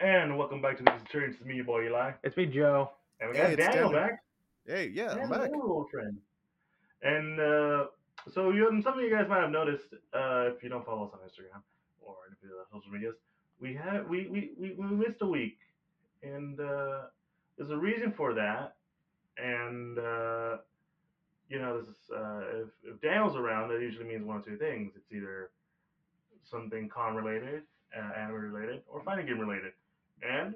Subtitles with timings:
[0.00, 1.36] And welcome back to the Experience.
[1.38, 2.10] It's me, your boy Eli.
[2.24, 2.90] It's me, Joe.
[3.20, 3.92] And we got it's Daniel Daniel.
[3.92, 4.22] back.
[4.66, 5.52] Hey, yeah, I'm back.
[5.52, 6.18] our old friend.
[7.02, 7.86] And uh,
[8.32, 11.12] so you, some of you guys might have noticed, uh, if you don't follow us
[11.12, 11.62] on Instagram
[12.00, 13.14] or any of the other social medias,
[13.60, 15.58] we have we, we, we, we missed a week.
[16.22, 17.02] And uh,
[17.56, 18.74] there's a reason for that.
[19.38, 20.56] And uh,
[21.48, 24.56] you know, this is, uh, if, if Daniel's around, that usually means one of two
[24.56, 24.94] things.
[24.96, 25.50] It's either
[26.42, 27.62] something con related,
[27.96, 29.72] anime related, or fighting game related.
[30.22, 30.54] And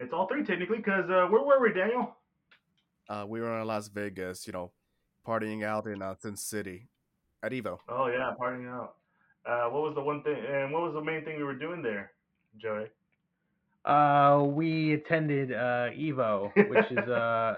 [0.00, 2.16] it's all three technically, because uh, where were we, Daniel?
[3.08, 4.70] Uh, we were in Las Vegas, you know,
[5.26, 6.88] partying out in uh, Sin City
[7.42, 7.78] at Evo.
[7.88, 8.96] Oh yeah, partying out.
[9.46, 11.82] Uh, what was the one thing, and what was the main thing we were doing
[11.82, 12.12] there,
[12.60, 12.86] Joey?
[13.84, 17.54] Uh, we attended uh, Evo, which is uh,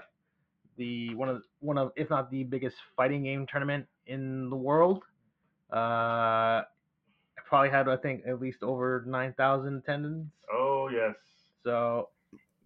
[0.77, 5.03] the one of one of if not the biggest fighting game tournament in the world.
[5.71, 6.80] Uh, it
[7.51, 10.31] probably had I think at least over nine thousand attendance.
[10.51, 11.15] Oh yes.
[11.65, 12.07] So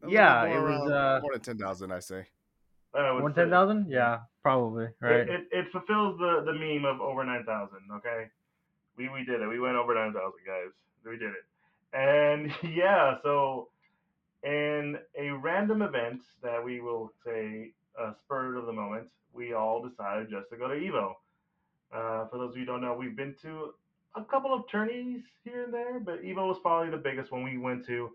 [0.04, 2.28] It Yeah, like it was, uh, more than ten thousand, I say.
[2.94, 3.88] I would more say- ten thousand?
[3.90, 5.22] Yeah, probably right.
[5.22, 7.80] It, it, it fulfills the, the meme of over nine thousand.
[7.98, 8.28] Okay,
[8.96, 9.48] we we did it.
[9.48, 10.72] We went over nine thousand, guys.
[11.04, 11.46] We did it.
[11.94, 13.70] And yeah, so
[14.44, 19.82] in a random event that we will say uh, spurred of the moment, we all
[19.82, 21.14] decided just to go to Evo.
[21.92, 23.74] Uh, for those of you who don't know, we've been to
[24.16, 27.58] a couple of tourneys here and there, but Evo was probably the biggest one we
[27.58, 28.10] went to.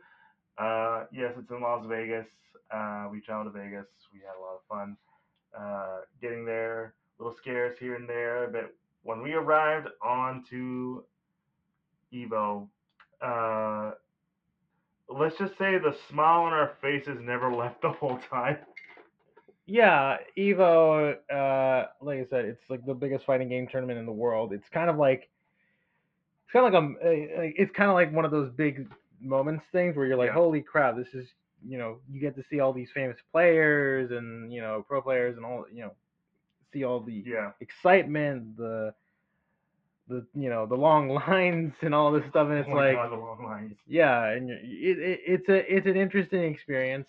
[0.59, 2.27] Uh, yes, it's in Las Vegas.
[2.73, 3.87] Uh, we traveled to Vegas.
[4.13, 4.97] We had a lot of fun
[5.59, 8.49] uh, getting there, little scares here and there.
[8.53, 11.03] But when we arrived onto
[12.13, 12.69] Evo,
[13.21, 13.93] uh,
[15.09, 18.59] let's just say the smile on our faces never left the whole time.
[19.67, 24.13] Yeah, Evo, uh, like I said, it's like the biggest fighting game tournament in the
[24.13, 24.53] world.
[24.53, 25.29] It's kind of like,
[26.51, 28.89] it's kind of like a, uh, it's kind of like one of those big
[29.21, 30.35] moments things where you're like, Yeah.
[30.35, 31.27] holy crap, this is,
[31.67, 35.37] you know, you get to see all these famous players and you know pro players
[35.37, 35.93] and all, you know,
[36.73, 38.93] see all the Yeah, excitement, the,
[40.09, 43.13] the you know the long lines and all this stuff, and it's Oh like, God,
[43.13, 43.77] the long lines.
[43.87, 47.07] yeah, and it, it, it's a it's an interesting experience,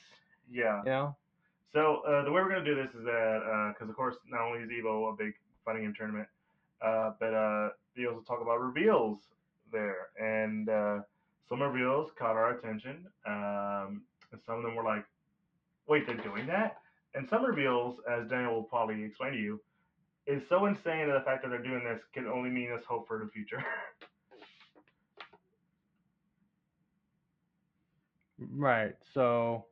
[0.52, 0.84] Yeah.
[0.86, 1.16] you know.
[1.74, 4.60] So uh, the way we're gonna do this is that because of course not only
[4.60, 5.34] is Evo a big
[5.66, 6.28] fighting game tournament,
[6.84, 7.70] uh, but uh,
[8.10, 9.20] also talk about reveals
[9.72, 11.00] there, and uh,
[11.48, 13.06] some reveals caught our attention.
[13.26, 15.06] Um, and some of them were like,
[15.88, 16.78] "Wait, they're doing that?"
[17.14, 19.62] And some reveals, as Daniel will probably explain to you,
[20.26, 23.08] is so insane that the fact that they're doing this can only mean us hope
[23.08, 23.64] for the future.
[28.50, 28.96] Right.
[29.14, 29.66] So,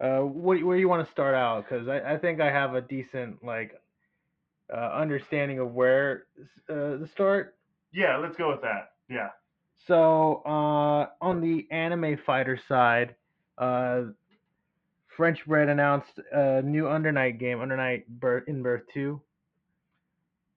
[0.00, 1.64] uh, where you want to start out?
[1.68, 3.80] Because I, I think I have a decent like
[4.72, 6.24] uh, understanding of where
[6.68, 7.56] uh, to start.
[7.92, 8.92] yeah, let's go with that.
[9.08, 9.28] Yeah.
[9.86, 13.14] So, uh, on the anime fighter side,
[13.56, 14.02] uh,
[15.16, 19.20] French Bread announced a new Under Night game, Under Night Birth in Birth Two.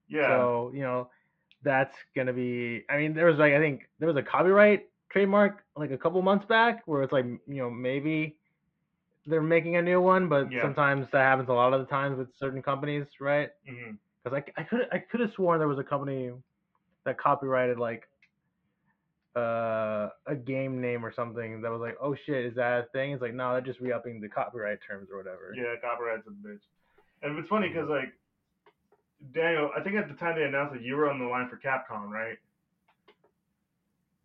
[0.08, 0.28] Yeah.
[0.28, 1.08] So you know,
[1.62, 2.84] that's gonna be.
[2.90, 6.20] I mean, there was like I think there was a copyright trademark like a couple
[6.22, 8.36] months back where it's like you know maybe
[9.26, 10.62] they're making a new one, but Yeah.
[10.62, 13.50] sometimes that happens a lot of the times with certain companies, right?
[14.24, 16.32] Because I I could I could have sworn there was a company
[17.04, 18.08] that copyrighted like
[19.34, 23.12] uh a game name or something that was like oh shit is that a thing
[23.12, 26.60] it's like no they're just re-upping the copyright terms or whatever Yeah, copyright's a bitch.
[27.22, 28.12] And it's funny because like
[29.32, 31.56] Daniel, I think at the time they announced that you were on the line for
[31.56, 32.36] Capcom, right?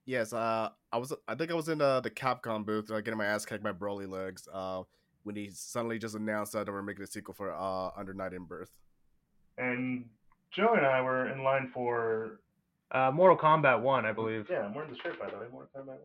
[0.07, 1.13] Yes, uh, I was.
[1.27, 3.73] I think I was in uh, the Capcom booth, uh, getting my ass kicked by
[3.73, 4.47] Brolylegs.
[4.51, 4.83] Uh,
[5.23, 8.33] when he suddenly just announced that they were making a sequel for uh, Under Night
[8.33, 8.71] in Birth.
[9.57, 10.05] And
[10.55, 12.39] Joe and I were in line for
[12.91, 15.69] uh mortal kombat 1 i believe yeah, I'm wearing the shirt by the way, Mortal
[15.75, 15.99] Kombat One.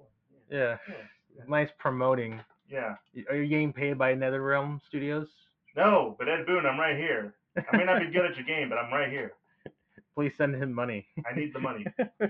[0.50, 1.44] yeah Yeah.
[1.46, 2.96] nice promoting Yeah.
[3.30, 5.28] Are you getting paid by NetherRealm Studios?
[5.76, 7.34] No, but Ed Boon, I'm right here.
[7.72, 9.34] I may not be good at your game, but I'm right here.
[10.16, 11.06] Please send him money.
[11.30, 11.86] I need the money.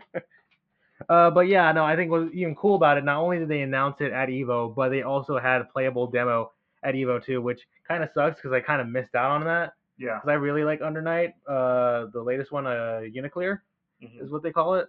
[1.09, 3.63] uh, but yeah, no, I think what's even cool about it, not only did they
[3.63, 6.53] announce it at Evo, but they also had a playable demo
[6.83, 9.75] at Evo too, which kind of sucks because I kind of missed out on that
[9.99, 10.17] Yeah.
[10.17, 13.63] because I really like Under Night, uh, the latest one, uh, Uniclear
[14.03, 14.21] Mhm.
[14.23, 14.89] is what they call it.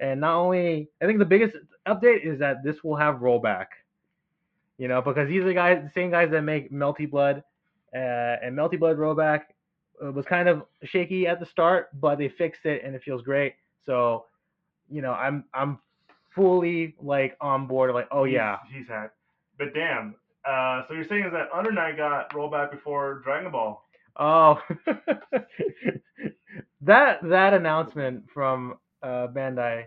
[0.00, 1.56] And not only, I think the biggest
[1.86, 3.66] update is that this will have rollback.
[4.78, 7.44] You know, because these are the guys, the same guys that make Melty Blood,
[7.94, 7.98] uh,
[8.42, 9.42] and Melty Blood rollback
[10.02, 13.22] uh, was kind of shaky at the start, but they fixed it and it feels
[13.22, 13.54] great.
[13.84, 14.24] So,
[14.90, 15.78] you know, I'm I'm
[16.34, 17.92] fully like on board.
[17.94, 19.10] Like, oh yeah, He's had.
[19.58, 20.14] But damn.
[20.44, 23.84] Uh, so you're saying is that Under Night got rollback before Dragon Ball?
[24.18, 24.58] Oh,
[26.80, 29.84] that that announcement from uh, Bandai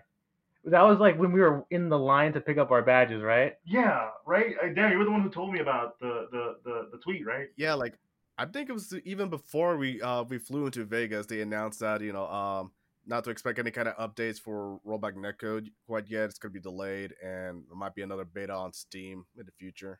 [0.66, 3.58] that was like when we were in the line to pick up our badges, right?
[3.66, 4.56] Yeah, right.
[4.64, 7.26] Uh, Dan, you were the one who told me about the the the, the tweet,
[7.26, 7.48] right?
[7.58, 7.96] Yeah, like
[8.38, 11.26] I think it was even before we uh we flew into Vegas.
[11.26, 12.72] They announced that you know um
[13.06, 16.26] not to expect any kind of updates for rollback netcode quite yet.
[16.26, 20.00] It's gonna be delayed, and there might be another beta on Steam in the future.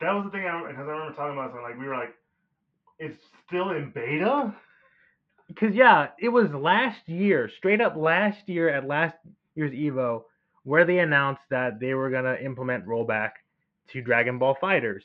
[0.00, 2.14] That was the thing I because I remember talking about something like we were like,
[2.98, 4.54] it's still in beta.
[5.48, 9.16] Because yeah, it was last year, straight up last year at last
[9.54, 10.22] year's Evo,
[10.64, 13.32] where they announced that they were gonna implement rollback
[13.92, 15.02] to Dragon Ball FighterZ.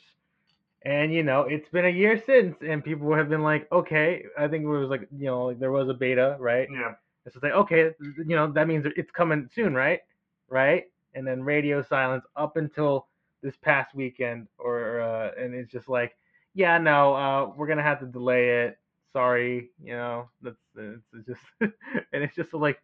[0.82, 4.46] And you know, it's been a year since, and people have been like, okay, I
[4.46, 6.68] think it was like, you know, like there was a beta, right?
[6.72, 6.94] Yeah.
[7.26, 10.00] It's like, okay, you know, that means it's coming soon, right?
[10.48, 10.84] Right?
[11.14, 13.06] And then radio silence up until
[13.42, 16.16] this past weekend, or uh, and it's just like,
[16.54, 18.78] yeah, no, uh, we're gonna have to delay it.
[19.12, 22.80] Sorry, you know, that's it's just, and it's just like,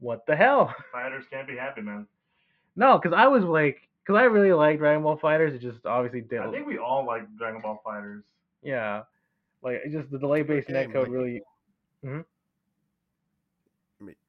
[0.00, 0.74] what the hell?
[0.92, 2.06] Fighters can't be happy, man.
[2.76, 5.54] No, because I was like, because I really like Dragon Ball FighterZ.
[5.54, 6.40] It just obviously did.
[6.40, 8.22] I think we all like Dragon Ball FighterZ.
[8.62, 9.02] Yeah,
[9.62, 11.42] like it just the delay based game, netcode like- really.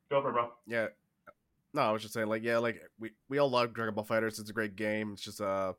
[0.10, 0.52] Go for it, bro.
[0.68, 0.88] Yeah.
[1.74, 4.40] No, I was just saying, like, yeah, like we we all love Dragon Ball FighterZ.
[4.40, 5.12] It's a great game.
[5.14, 5.74] It's just uh,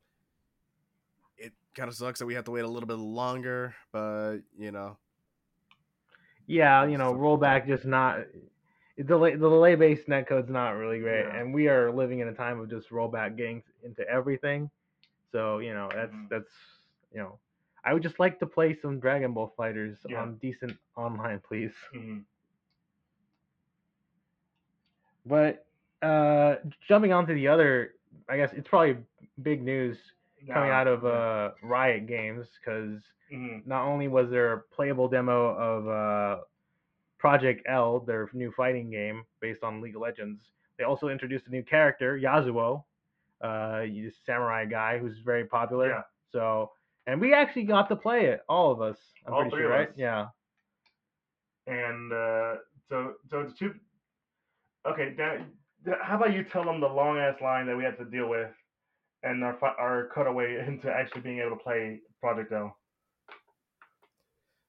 [1.38, 4.70] it kind of sucks that we have to wait a little bit longer, but you
[4.70, 4.98] know,
[6.46, 8.18] Yeah, you know, So- rollback just not.
[8.98, 11.36] The delay, the delay based netcode's not really great, Yeah.
[11.36, 14.70] and we are living in a time of just rollback getting into everything.
[15.32, 16.28] So you know, that's Mhm.
[16.30, 16.52] that's
[17.12, 17.40] you know,
[17.84, 20.22] I would just like to play some Dragon Ball FighterZ Yeah.
[20.22, 21.74] on decent online, please.
[21.94, 22.24] Mhm.
[25.26, 25.66] But
[26.02, 26.56] uh
[26.88, 27.94] jumping on to the other,
[28.28, 28.98] I guess it's probably
[29.42, 29.98] big news
[30.52, 33.00] coming out of uh Riot Games because
[33.32, 33.66] Mhm.
[33.66, 36.42] not only was there a playable demo of uh,
[37.18, 40.40] Project L, their new fighting game based on League of Legends,
[40.78, 42.84] they also introduced a new character, Yasuo,
[43.40, 45.90] uh, this samurai guy who's very popular.
[45.90, 46.02] Yeah.
[46.30, 46.70] So,
[47.06, 48.96] and we actually got to play it, all of us.
[49.26, 49.88] I'm All pretty three sure, of right?
[49.88, 49.94] us.
[49.96, 50.26] Yeah.
[51.66, 52.54] And uh,
[52.88, 53.74] so so it's two.
[54.86, 55.46] Okay, Dan,
[55.84, 58.28] th- how about you tell them the long ass line that we had to deal
[58.28, 58.50] with,
[59.22, 62.76] and our our cutaway into actually being able to play Project L.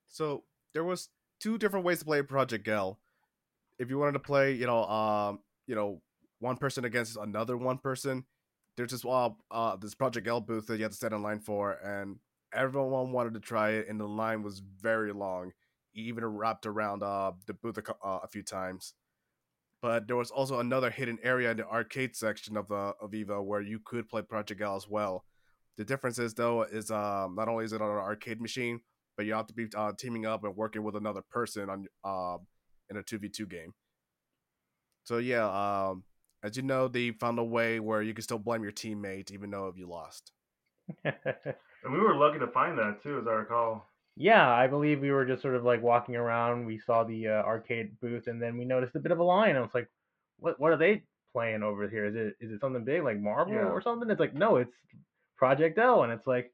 [0.08, 0.44] So
[0.74, 3.00] there was two different ways to play Project L.
[3.78, 6.02] If you wanted to play, you know, um, you know,
[6.40, 8.26] one person against another one person,
[8.78, 11.40] there's this uh, uh this Project L booth that you had to stand in line
[11.40, 12.18] for, and
[12.54, 15.52] everyone wanted to try it, and the line was very long,
[15.94, 18.94] even wrapped around uh the booth a, uh, a few times.
[19.82, 23.44] But there was also another hidden area in the arcade section of the of Evo
[23.44, 25.26] where you could play Project L as well.
[25.78, 28.82] The difference is though is um not only is it on an arcade machine,
[29.20, 32.48] but you have to be uh, teaming up and working with another person on um
[32.90, 33.74] in a 2v2 game.
[35.04, 35.46] So yeah,
[35.90, 36.06] um
[36.42, 39.52] as you know, they found a way where you can still blame your teammate even
[39.52, 40.32] though if you lost.
[41.84, 43.86] And we were lucky to find that too, as I recall.
[44.16, 46.66] yeah, I believe we were just sort of like walking around.
[46.66, 49.56] We saw the uh, arcade booth, and then we noticed a bit of a line.
[49.56, 49.90] I was like,
[50.40, 50.60] "What?
[50.60, 52.06] What are they playing over here?
[52.08, 53.70] Is it is it something big like Marvel Yeah.
[53.76, 54.74] or something?" It's like, no, it's
[55.38, 56.52] Project L, and it's like,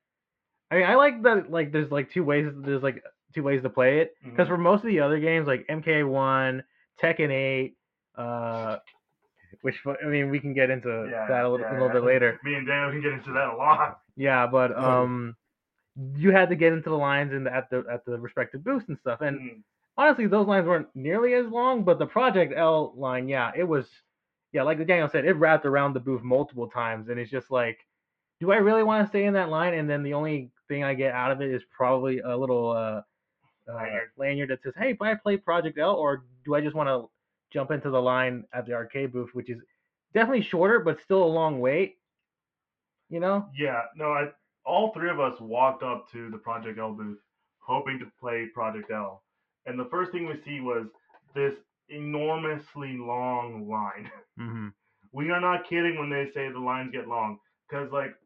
[0.75, 1.49] I mean, I like that.
[1.49, 2.51] Like, there's like two ways.
[2.57, 3.01] There's like
[3.33, 4.15] two ways to play it.
[4.23, 4.49] Because Mhm.
[4.49, 6.63] for most of the other games, like MK1,
[7.01, 7.77] Tekken 8,
[8.15, 8.77] uh,
[9.61, 11.93] which I mean, we can get into Yeah, that a little, yeah, a little yeah.
[11.93, 12.39] bit later.
[12.43, 13.99] Me and Dan we can get into that a lot.
[14.17, 15.35] Yeah, but um,
[16.15, 18.89] you had to get into the lines in the, at the at the respective booths
[18.89, 19.21] and stuff.
[19.21, 19.63] And Mhm.
[19.97, 23.89] honestly, those lines weren't nearly as long, but the Project L line, yeah, it was.
[24.51, 27.77] Yeah, like Daniel said, it wrapped around the booth multiple times, and it's just like,
[28.39, 29.73] do I really want to stay in that line?
[29.73, 33.01] And then the only thing I get out of it is probably a little uh,
[33.71, 33.85] uh
[34.17, 34.49] Lanyard.
[34.49, 37.09] that says, "Hey, I play Project L," or do I just want to
[37.51, 39.59] jump into the line at the arcade booth, which is
[40.13, 41.97] definitely shorter, but still a long wait.
[43.09, 43.47] You know?
[43.57, 44.29] Yeah, no, I
[44.65, 47.19] all three of us walked up to the Project L booth
[47.59, 49.23] hoping to play Project L.
[49.65, 50.87] And the first thing we see was
[51.33, 51.53] this
[51.89, 54.09] enormously long line.
[54.39, 54.67] Mm-hmm.
[55.11, 57.39] We are not kidding when they say the lines get long
[57.71, 58.17] cuz like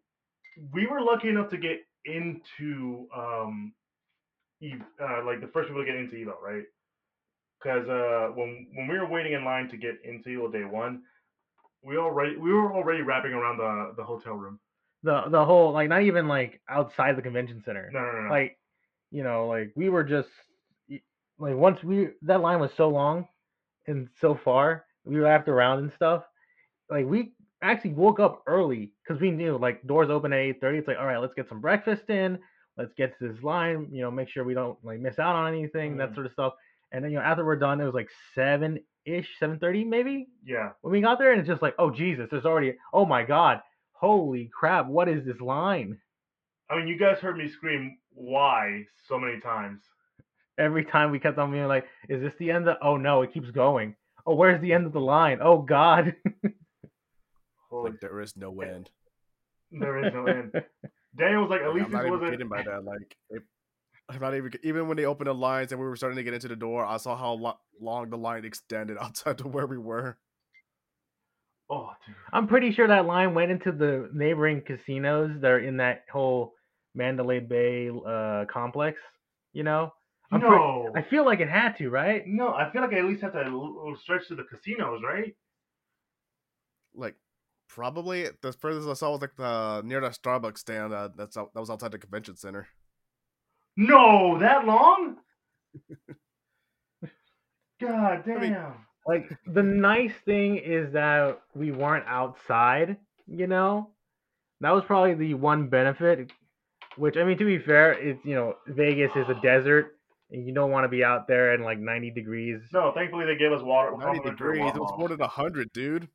[0.73, 3.73] we were lucky enough to get into um
[4.63, 6.63] uh, like the first people to get into Evo, right?
[7.63, 11.01] Cuz uh when when we were waiting in line to get into Evo day 1,
[11.83, 14.59] we already we were already wrapping around the the hotel room.
[15.03, 17.89] The the whole like not even like outside the convention center.
[17.93, 18.21] No, no, no.
[18.23, 18.29] no.
[18.29, 18.57] Like,
[19.11, 20.29] you know, like we were just
[21.39, 23.27] like once we that line was so long
[23.87, 26.23] and so far, we wrapped around and stuff.
[26.89, 30.77] Like we actually woke up early because we knew like doors open at eight thirty.
[30.77, 32.37] It's like all right, let's get some breakfast in.
[32.77, 33.87] Let's get to this line.
[33.91, 35.97] You know, make sure we don't like miss out on anything.
[35.97, 36.15] That Mhm.
[36.15, 36.53] sort of stuff.
[36.91, 40.27] and then you know after we're done, it was like seven ish, seven thirty maybe
[40.43, 40.71] Yeah.
[40.81, 43.61] when we got there, and it's just like, oh Jesus, there's already, oh my God,
[43.91, 45.99] holy crap, what is this line?
[46.69, 49.83] I mean, you guys heard me scream "Why" so many times.
[50.57, 52.67] Every time we kept on being like, is this the end?
[52.67, 53.95] Of, oh no, it keeps going.
[54.25, 55.39] Oh, where's the end of the line?
[55.41, 56.15] Oh God.
[57.71, 58.89] Like there is no end.
[59.71, 60.51] There is no end.
[61.17, 62.31] Daniel was like, at Like, least I'm this not even wasn't.
[62.31, 62.83] kidding by that.
[62.85, 63.43] Like, if,
[64.09, 66.33] I'm not even even when they opened the lines and we were starting to get
[66.33, 69.77] into the door, I saw how lo- long the line extended outside to where we
[69.77, 70.17] were.
[71.69, 72.15] Oh, dude.
[72.33, 76.53] I'm pretty sure that line went into the neighboring casinos that are in that whole
[76.95, 78.97] Mandalay Bay uh, complex.
[79.53, 79.93] You know,
[80.31, 80.49] I'm pre-
[80.95, 82.23] I feel like it had to, right?
[82.25, 85.35] No, I feel like I at least have to l- stretch to the casinos, right?
[86.95, 87.15] Like,
[87.69, 90.93] probably the furthest I saw was like the near the Starbucks stand.
[90.93, 92.67] Uh, that's out, that was outside the convention center.
[93.77, 95.17] No, that long?
[97.81, 98.41] God damn.
[98.41, 98.57] mean-
[99.07, 102.97] Like the nice thing is that we weren't outside.
[103.27, 103.91] You know,
[104.61, 106.31] that was probably the one benefit.
[106.97, 109.97] Which I mean, to be fair, it's you know Vegas is a desert,
[110.31, 112.59] and you don't want to be out there in like 90 degrees.
[112.73, 113.95] no, thankfully they gave us water.
[113.97, 114.71] 90 degrees.
[114.75, 116.09] It was more than hundred, dude.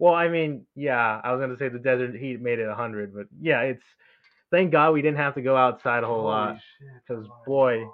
[0.00, 3.26] Well, I mean, yeah, I was gonna say the desert heat made it 100, but
[3.38, 3.82] yeah, it's
[4.50, 6.56] thank God we didn't have to go outside a whole Holy lot.
[6.78, 7.44] shit, 'cause, that's a lot.
[7.44, 7.84] boy.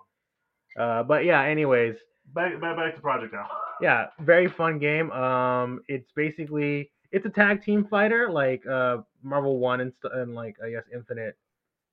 [0.79, 1.97] Uh, but yeah, anyways,
[2.33, 3.49] Back, back, back to Project now.
[3.81, 5.11] yeah, very fun game.
[5.11, 10.35] Um, it's basically it's a tag team fighter like uh Marvel One and, st- and
[10.35, 11.37] like I guess Infinite,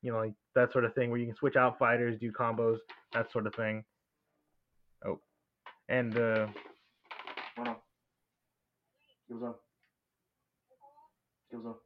[0.03, 2.77] you know, like that sort of thing where you can switch out fighters, do combos,
[3.13, 3.83] that sort of thing.
[5.05, 5.19] Oh,
[5.89, 6.47] and uh,
[7.55, 7.77] Bueno.
[9.27, 9.55] ¿Qué pasó?
[11.53, 11.83] ¿Qué pasó?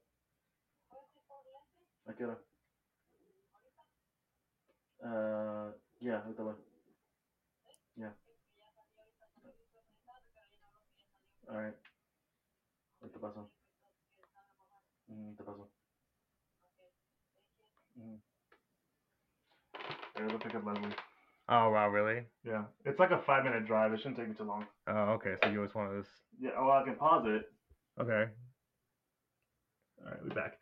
[2.07, 2.37] ¿A qué hora?
[5.03, 6.55] Uh, yeah, ahorita voy.
[7.97, 8.13] Yeah.
[11.49, 11.75] Alright.
[13.01, 13.51] Ahorita paso.
[15.11, 15.69] Mm, te paso.
[17.99, 18.19] Mm.
[20.15, 20.95] There's a pickup Leslie.
[21.49, 22.25] oh wow, really?
[22.45, 22.63] Yeah.
[22.85, 23.91] It's like a five minute drive.
[23.91, 24.65] It shouldn't take me too long.
[24.87, 26.07] Oh, okay, so you always one of those.
[26.39, 27.51] Yeah, oh, I can pause it.
[27.99, 28.31] Okay.
[30.03, 30.57] Alright, we back.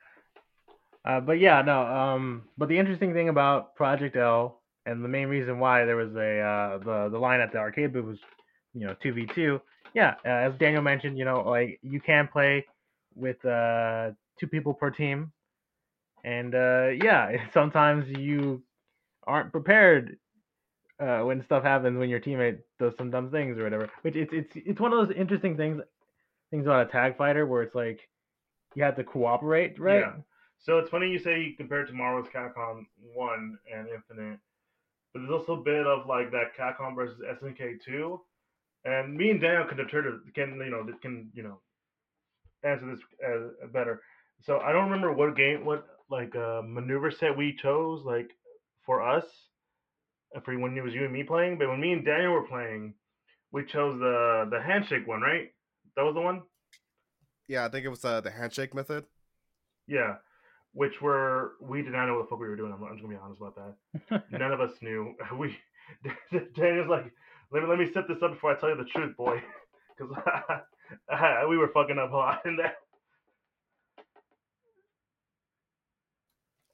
[1.06, 1.86] Uh, but yeah, no.
[1.86, 6.16] Um, but the interesting thing about Project L, and the main reason why there was
[6.16, 8.20] a uh, the the line at the arcade booth was,
[8.74, 9.62] you know, two v two.
[9.94, 12.66] Yeah, uh, as Daniel mentioned, you know, like you can play
[13.16, 15.32] with uh, two people per team,
[16.24, 18.64] and uh, yeah, sometimes you
[19.28, 20.18] aren't prepared
[21.00, 23.90] uh, when stuff happens when your teammate does some dumb things or whatever.
[24.02, 25.82] Which it's it's it's one of those interesting things
[26.52, 28.00] things about a tag fighter where it's like
[28.76, 30.00] you have to cooperate, right?
[30.00, 30.14] Yeah.
[30.60, 34.40] So it's funny you say you compare to Marvel's Capcom 1 and Infinite,
[35.14, 38.20] but there's also a bit of like that Capcom versus SNK 2.
[38.86, 41.60] And me and Daniel can deter can you know can you know
[42.64, 44.02] answer this uh, better.
[44.42, 48.32] So I don't remember what game what like uh, maneuver set we chose like
[48.86, 49.26] for us
[50.36, 52.48] uh, for when it was you and me playing, but when me and Daniel were
[52.48, 52.94] playing,
[53.52, 55.52] we chose the the handshake one, right?
[55.96, 56.44] That was the one.
[57.48, 59.06] Yeah, I think it was uh, the handshake method.
[59.88, 60.16] Yeah,
[60.74, 62.74] which were we did not know what the fuck we were doing.
[62.74, 63.56] I'm, I'm just gonna be honest about
[64.10, 64.24] that.
[64.32, 65.16] None of us knew.
[65.38, 65.58] We
[66.56, 67.12] Daniel's like,
[67.52, 69.42] let me let me set this up before I tell you the truth, boy,
[69.98, 70.16] because
[71.48, 72.76] we were fucking up a lot in that.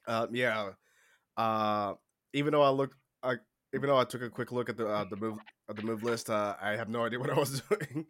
[0.06, 0.70] Uh, yeah.
[1.36, 1.94] Uh,
[2.32, 3.36] even though I looked, I
[3.74, 5.38] even though I took a quick look at the uh, the move
[5.68, 8.06] at the move list, uh, I have no idea what I was doing.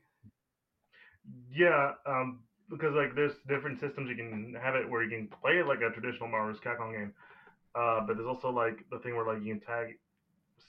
[1.51, 2.41] Yeah, um,
[2.73, 5.81] because like there's different systems you can have it where you can play it like
[5.83, 7.13] a traditional Marvel's Capcom game,
[7.75, 9.99] uh, but there's also like the thing where like you can tag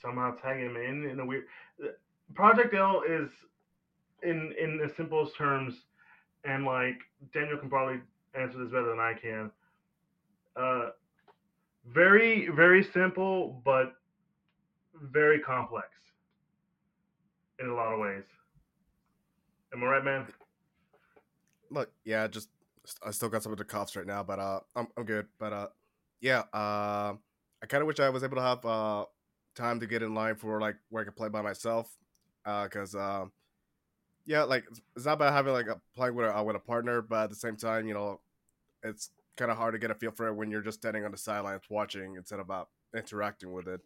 [0.02, 1.44] somehow tag him in in a weird.
[2.34, 3.30] Project L is
[4.22, 5.74] in in the simplest terms,
[6.44, 6.98] and like
[7.32, 8.00] Daniel can probably
[8.34, 9.50] answer this better than I can.
[10.56, 10.90] Uh,
[11.86, 13.94] very very simple, but
[14.94, 15.88] very complex
[17.58, 18.24] in a lot of ways.
[19.72, 20.26] Am I right, man?
[21.74, 22.48] Look, yeah, just
[23.04, 25.26] I still got some of the coughs right now, but uh, I'm I'm good.
[25.38, 25.68] But uh,
[26.20, 27.14] yeah, uh,
[27.62, 29.06] I kind of wish I was able to have uh
[29.54, 31.96] time to get in line for like where I could play by myself,
[32.44, 33.32] uh, cause um,
[34.26, 36.60] yeah, like it's- it's not about having like a playing with a uh, with a
[36.60, 38.20] partner, but at the same time, you know,
[38.84, 41.10] it's kind of hard to get a feel for it when you're just standing on
[41.12, 42.64] the sidelines watching instead of uh,
[42.96, 43.80] interacting with it.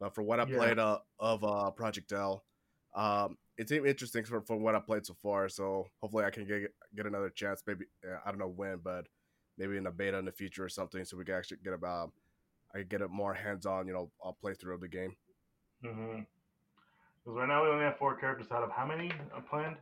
[0.00, 0.56] But for what I Yeah.
[0.58, 2.44] played uh, of uh, Project L,
[2.94, 5.48] um, it seemed interesting from, from what I played so far.
[5.48, 7.62] So hopefully I can get get another chance.
[7.66, 9.06] Maybe uh, I don't know when, but
[9.58, 12.12] maybe in a beta in the future or something, so we can actually get about
[12.74, 15.14] I could get a more hands on, you know, uh, playthrough of the game.
[15.84, 16.20] Mm-hmm.
[17.24, 19.76] Because right now we only have four characters out of how many uh, planned?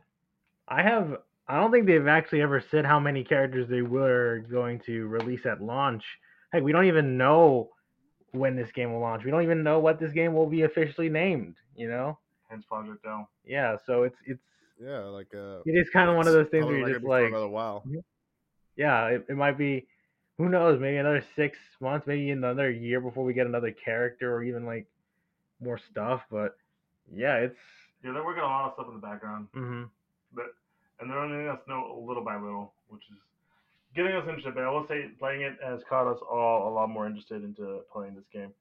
[0.67, 1.17] I have.
[1.47, 5.45] I don't think they've actually ever said how many characters they were going to release
[5.45, 6.03] at launch.
[6.51, 7.69] Heck, we don't even know
[8.31, 9.23] when this game will launch.
[9.23, 11.55] We don't even know what this game will be officially named.
[11.75, 12.19] You know?
[12.51, 13.29] Hence Project L.
[13.45, 13.77] Yeah.
[13.87, 14.41] So it's it's
[14.79, 17.05] Yeah, like uh, it is kind of one of those things probably where you're just
[17.05, 17.85] gonna for like, another while.
[18.75, 19.87] yeah, it, it might be.
[20.37, 20.79] Who knows?
[20.79, 24.87] Maybe another six months, maybe another year before we get another character or even like
[25.61, 26.21] more stuff.
[26.29, 26.55] But
[27.13, 27.55] yeah, it's.
[28.03, 29.83] Yeah, they're working on a lot of stuff in the background, hmm
[30.33, 30.45] but
[30.99, 33.17] and they're letting us know a little by little, which is
[33.95, 34.55] getting us interested.
[34.55, 37.81] But I will say, playing it has caught us all a lot more interested into
[37.93, 38.51] playing this game.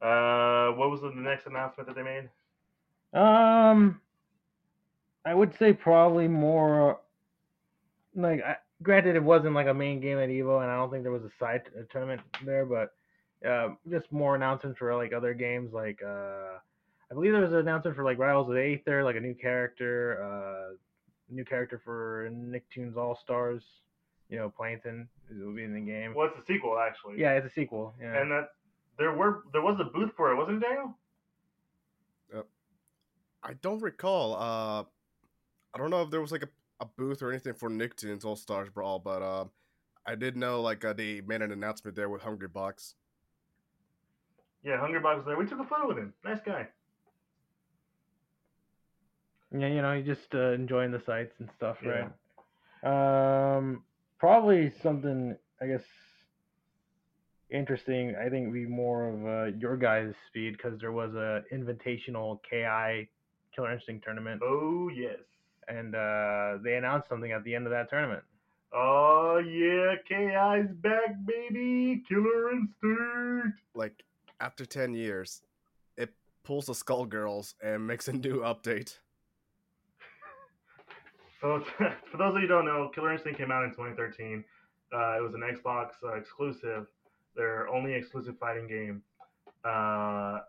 [0.00, 2.30] Uh, what was the next announcement that they made?
[3.12, 4.00] Um,
[5.24, 7.00] I would say probably more.
[8.14, 11.02] Like, I, granted, it wasn't like a main game at Evo, and I don't think
[11.02, 12.92] there was a side tournament there, but
[13.48, 15.72] uh, just more announcements for like other games.
[15.72, 16.58] Like, uh,
[17.10, 20.22] I believe there was an announcement for like Rivals of Aether, like a new character,
[20.22, 20.74] uh,
[21.28, 23.62] new character for Nicktoons All Stars.
[24.28, 26.14] You know, Plankton will be in the game.
[26.14, 27.20] Well, it's a sequel actually.
[27.20, 27.94] Yeah, it's a sequel.
[28.00, 28.20] Yeah.
[28.20, 28.50] And that
[28.96, 30.96] there were there was a booth for it, wasn't it, Daniel?
[33.42, 34.34] I don't recall.
[34.34, 34.84] Uh,
[35.74, 36.48] I don't know if there was like a,
[36.80, 39.44] a booth or anything for Nicktoons All Stars Brawl, but uh,
[40.06, 42.94] I did know like uh, they made an announcement there with Hungrybox.
[44.62, 45.36] Yeah, Hungrybox was there.
[45.38, 46.12] We took a photo with him.
[46.24, 46.68] Nice guy.
[49.56, 52.08] Yeah, you know, you just uh, enjoying the sights and stuff, Yeah.
[52.84, 53.56] right?
[53.56, 53.82] Um,
[54.18, 55.82] probably something I guess
[57.50, 58.14] interesting.
[58.16, 62.38] I think would be more of uh, your guys' speed because there was a invitational
[62.48, 63.08] KI
[63.54, 65.18] Killer Instinct tournament, Oh yes.
[65.68, 68.22] and uh, they announced something at the end of that tournament.
[68.72, 72.02] Oh yeah, KI's back, baby.
[72.08, 73.58] Killer Instinct.
[73.74, 74.04] Like
[74.40, 75.42] after ten years,
[75.96, 76.10] it
[76.44, 78.98] pulls the Skullgirls and makes a new update.
[81.40, 84.44] So for those of you who don't know, Killer Instinct came out in 2013.
[84.92, 86.86] Uh, it was an Xbox uh, exclusive,
[87.36, 89.02] their only exclusive fighting game.
[89.64, 90.40] Uh,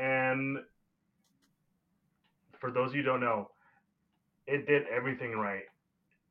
[0.00, 0.58] and
[2.66, 3.48] for those of you who don't know,
[4.46, 5.62] it did everything right.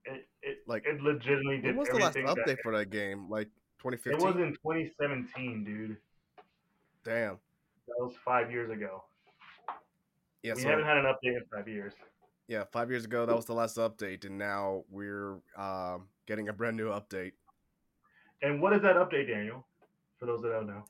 [0.04, 3.30] It it Like, it legitimately did When was the last update that, for that game?
[3.30, 3.48] Like
[3.80, 4.13] 2015.
[4.13, 5.98] it was in 2017, dude.
[7.06, 7.38] Damn.
[7.88, 9.04] That was five years ago.
[10.43, 10.56] Yeah.
[10.56, 11.93] we so haven't had an update in five years.
[12.48, 16.54] yeah, five years ago that was the last update, and now we're um, getting a
[16.54, 17.32] brand new update.
[18.41, 19.65] And what is that update, Daniel?
[20.19, 20.84] For those that don't know.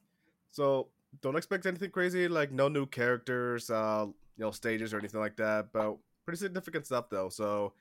[0.52, 0.88] So
[1.22, 5.36] don't expect anything crazy, like no new characters, uh, you know, stages or anything like
[5.38, 5.68] that.
[5.72, 7.30] But pretty significant stuff though.
[7.30, 7.74] So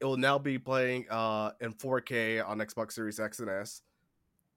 [0.00, 3.82] it will now be playing uh in 4K on Xbox Series X and S,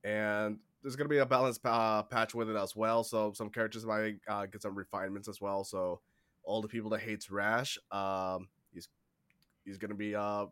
[0.04, 3.04] and there's gonna be a balance uh, patch with it as well.
[3.04, 5.64] So some characters might uh, get some refinements as well.
[5.64, 6.00] So
[6.44, 8.90] all the people that hates Rash, um, he's
[9.66, 10.46] he's gonna be uh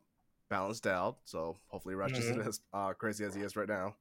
[0.50, 1.18] balanced out.
[1.26, 2.48] So hopefully Rash isn't Mhm.
[2.48, 3.96] as uh, crazy as he is right now.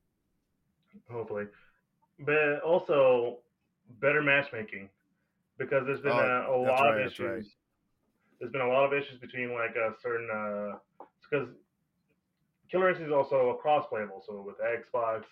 [1.11, 1.47] hopefully.
[2.19, 3.39] But also
[4.01, 4.89] better matchmaking
[5.59, 7.27] because there's been Oh, a, a lot right, of issues.
[7.27, 7.44] right.
[8.38, 10.79] There's been a lot of issues between like a certain uh
[11.29, 11.49] because
[12.71, 15.25] Killer Instinct is also a cross playable, so with Xbox,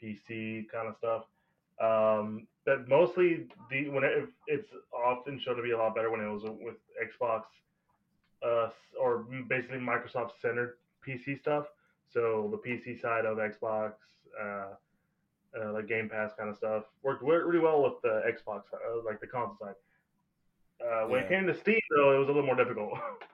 [0.00, 1.24] PC kind of stuff.
[1.80, 6.20] Um, but mostly the when it, it's often shown to be a lot better when
[6.20, 7.42] it was with Xbox,
[8.46, 8.68] uh,
[9.00, 11.66] or basically Microsoft centered PC stuff.
[12.12, 13.94] So the PC side of Xbox,
[14.40, 14.74] uh,
[15.60, 19.02] uh, like Game Pass kind of stuff, worked re- really well with the Xbox, uh,
[19.04, 19.74] like the console side.
[20.84, 22.92] Uh, when it came to Steam, though, it was a little more difficult.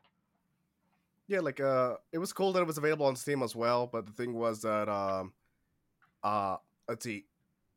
[1.28, 4.06] Yeah, like uh it was cool that it was available on Steam as well, but
[4.06, 5.34] the thing was that um
[6.22, 6.56] uh
[6.88, 7.26] let's see.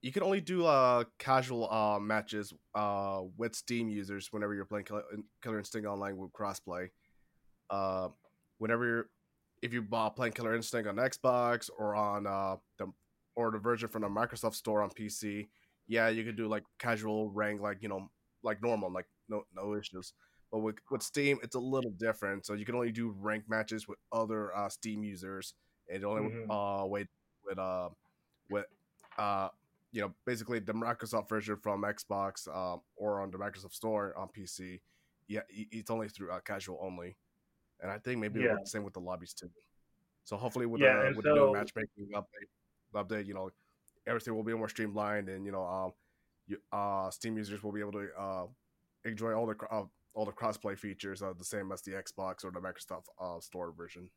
[0.01, 4.85] You can only do uh casual uh matches uh with Steam users whenever you're playing
[4.85, 5.03] Killer,
[5.43, 6.91] Killer Instinct online with crossplay.
[7.69, 8.07] Uh
[8.57, 9.09] whenever you're
[9.61, 12.87] if you uh, playing Killer Instinct on Xbox or on uh the
[13.35, 15.47] or the version from the Microsoft store on PC,
[15.87, 18.09] yeah, you could do like casual rank like, you know,
[18.43, 20.13] like normal, like no no issues.
[20.51, 22.45] But with, with Steam, it's a little different.
[22.45, 25.53] So you can only do rank matches with other uh, Steam users,
[25.89, 26.49] and the only Mhm.
[26.83, 27.07] uh, way
[27.45, 27.89] with uh
[28.49, 28.65] with
[29.17, 29.47] uh
[29.93, 34.27] you know basically the Microsoft version from Xbox um, or on the Microsoft Store on
[34.29, 34.81] PC.
[35.27, 37.15] Yeah, it's only through uh, casual only,
[37.79, 38.55] and I think maybe Yeah.
[38.61, 39.49] the same with the lobbies too.
[40.25, 42.49] So hopefully with Yeah, the and with the new matchmaking update,
[42.93, 43.49] update, you know,
[44.07, 45.93] everything will be more streamlined, and you know, um,
[46.47, 48.45] you, uh, Steam users will be able to uh
[49.05, 52.51] enjoy all the uh, all the crossplay features uh, the same as the Xbox or
[52.51, 54.09] the Microsoft uh, Store version.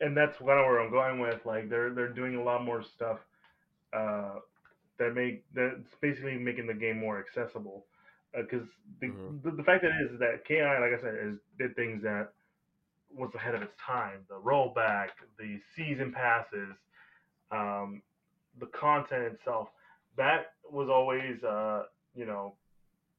[0.00, 1.44] and that's kind of where I'm going with.
[1.44, 3.18] Like they're they're doing a lot more stuff
[3.92, 4.36] uh,
[4.98, 7.86] that make that's basically making the game more accessible.
[8.32, 8.68] because
[9.00, 9.42] the, Mhm.
[9.42, 12.32] the the fact that it is that KI, like I said, is did things that
[13.14, 14.20] was ahead of its time.
[14.28, 16.76] The rollback, the season passes,
[17.50, 18.02] um,
[18.58, 19.68] the content itself.
[20.16, 22.54] That was always, uh, you know,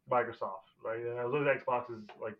[0.09, 0.99] Microsoft, right?
[0.99, 2.35] And I was looking at Xbox's like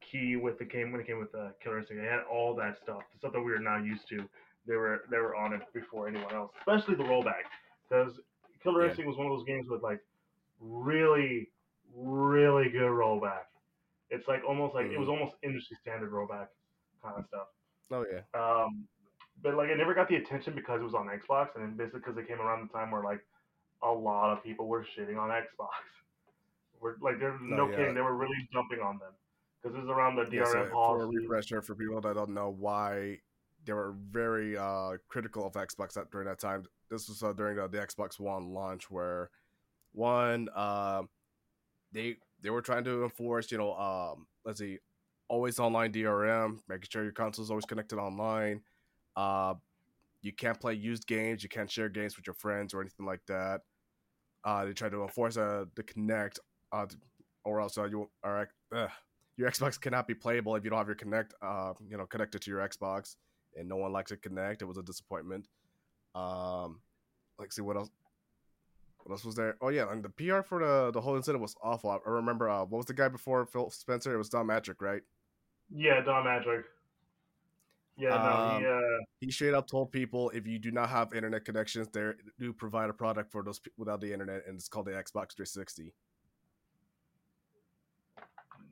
[0.00, 2.02] key with the game when it came with the Killer Instinct.
[2.02, 4.24] They had all that stuff, the stuff that we are now used to.
[4.66, 7.46] They were they were on it before anyone else, especially the rollback,
[7.88, 8.12] because
[8.62, 8.88] Killer Yeah.
[8.88, 10.00] Instinct was one of those games with like
[10.60, 11.48] really,
[11.94, 13.46] really good rollback.
[14.10, 16.48] It's like almost like it was almost industry standard rollback
[17.02, 17.48] kind of stuff.
[17.90, 18.22] Oh yeah.
[18.40, 18.84] Um,
[19.42, 22.00] but like it never got the attention because it was on Xbox, and then basically
[22.00, 23.20] because it came around the time where like
[23.82, 25.68] a lot of people were shitting on Xbox.
[26.80, 27.76] We're like, there's no Oh, yeah.
[27.76, 29.12] kidding, they were really jumping on them
[29.62, 32.34] because it was around the DRM Yeah, so for a refresher for people that don't
[32.34, 33.18] know why
[33.64, 36.64] they were very uh, critical of Xbox at, during that time.
[36.90, 39.30] This was uh, during the, the Xbox One launch, where
[39.92, 41.02] one uh,
[41.92, 44.78] they they were trying to enforce, you know, um, let's see,
[45.28, 48.60] always online DRM, making sure your console is always connected online.
[49.16, 49.54] Uh,
[50.22, 53.18] you can't play used games, you can't share games with your friends or anything like
[53.26, 53.62] that.
[54.44, 56.38] Uh, they tried to enforce uh, the Kinect,
[56.70, 56.86] uh,
[57.44, 58.86] or else uh, you are uh,
[59.36, 62.42] your Xbox cannot be playable if you don't have your Kinect, uh, you know, connected
[62.42, 63.16] to your Xbox,
[63.56, 64.62] and no one likes to connect.
[64.62, 65.48] It was a disappointment.
[66.14, 66.78] Um,
[67.40, 67.90] like, see what else.
[69.06, 69.56] What else was there?
[69.60, 71.90] Oh yeah, and the PR for the the whole incident was awful.
[71.90, 74.12] I remember uh, what was the guy before Phil Spencer?
[74.12, 75.02] It was Don Mattrick, right?
[75.72, 76.64] Yeah, Don Magic.
[77.96, 81.14] Yeah, no, he, Um, uh, He straight up told people if you do not have
[81.14, 84.68] internet connections, they do provide a product for those people without the internet, and it's
[84.68, 85.94] called the Xbox 360.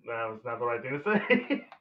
[0.06, 1.66] that was not the right thing to say.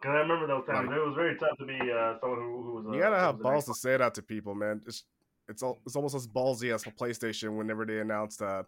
[0.00, 0.88] Because I remember those times.
[0.88, 2.84] Like- it was very tough to be uh, someone who, who was.
[2.94, 4.82] You uh, gotta have balls to say that to people, man.
[4.86, 5.04] It's
[5.48, 8.66] it's al- it's almost as ballsy as for PlayStation whenever they announced that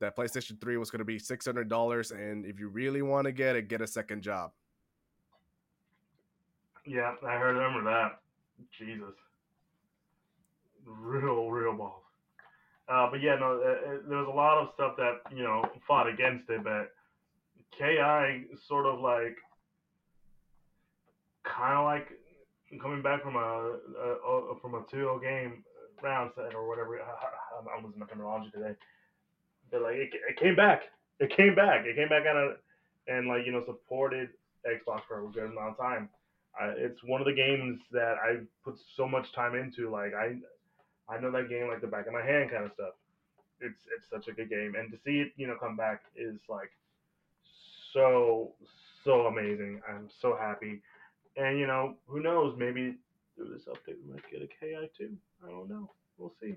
[0.00, 3.26] that PlayStation 3 was going to be six hundred dollars, and if you really want
[3.26, 4.50] to get it, get a second job.
[6.86, 7.56] Yeah, I heard.
[7.56, 8.20] Remember that.
[8.78, 9.14] Jesus,
[10.84, 12.02] real, real balls.
[12.88, 15.64] Uh, but yeah, no, uh, uh, there was a lot of stuff that you know
[15.86, 16.90] fought against it, but
[17.78, 19.36] KI sort of like,
[21.44, 22.08] kind of like
[22.82, 25.64] coming back from a, a, a from a 2-0 game
[26.06, 27.00] or whatever.
[27.00, 28.74] I- I'm losing my terminology today.
[29.70, 30.82] But like it, it came back.
[31.20, 31.86] It came back.
[31.86, 34.30] It came back on a, and like you know supported
[34.66, 36.08] Xbox for a good amount of time.
[36.58, 39.90] I, it's one of the games that I put so much time into.
[39.90, 40.36] Like I,
[41.12, 42.94] I know that game like the back of my hand, kind of stuff.
[43.60, 46.38] It's it's such a good game, and to see it, you know, come back is
[46.48, 46.70] like
[47.92, 48.52] so
[49.04, 49.80] so amazing.
[49.88, 50.80] I'm so happy,
[51.36, 52.54] and you know, who knows?
[52.58, 52.96] Maybe
[53.36, 55.16] through this update we might get a KI too.
[55.44, 55.90] I don't know.
[56.18, 56.54] We'll see.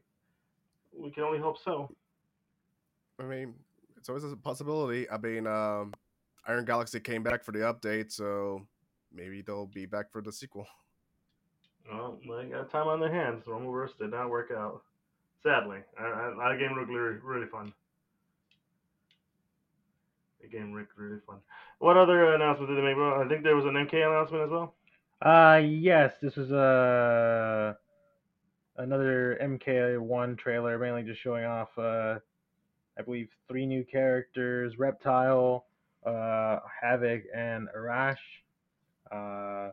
[0.96, 1.90] We can only hope so.
[3.20, 3.54] I mean,
[3.98, 5.10] it's always a possibility.
[5.10, 5.94] I mean, um,
[6.48, 8.66] Iron Galaxy came back for the update, so
[9.14, 10.68] maybe they'll be back for the sequel.
[11.90, 13.44] Well, they got time on their hands.
[13.46, 14.82] The Rumbleverse did not work out.
[15.42, 17.72] Sadly, I, I, that game looked really, really fun.
[20.42, 21.38] The game looked really fun.
[21.80, 22.98] What other announcement did they make?
[22.98, 24.76] Well, I think there was an MK announcement as well.
[25.22, 27.74] Uh, yes, this was uh,
[28.78, 32.20] another MK1 trailer, mainly just showing off, uh,
[32.98, 35.66] I believe, three new characters Reptile,
[36.06, 38.16] uh, Havoc, and Arash.
[39.12, 39.72] Uh,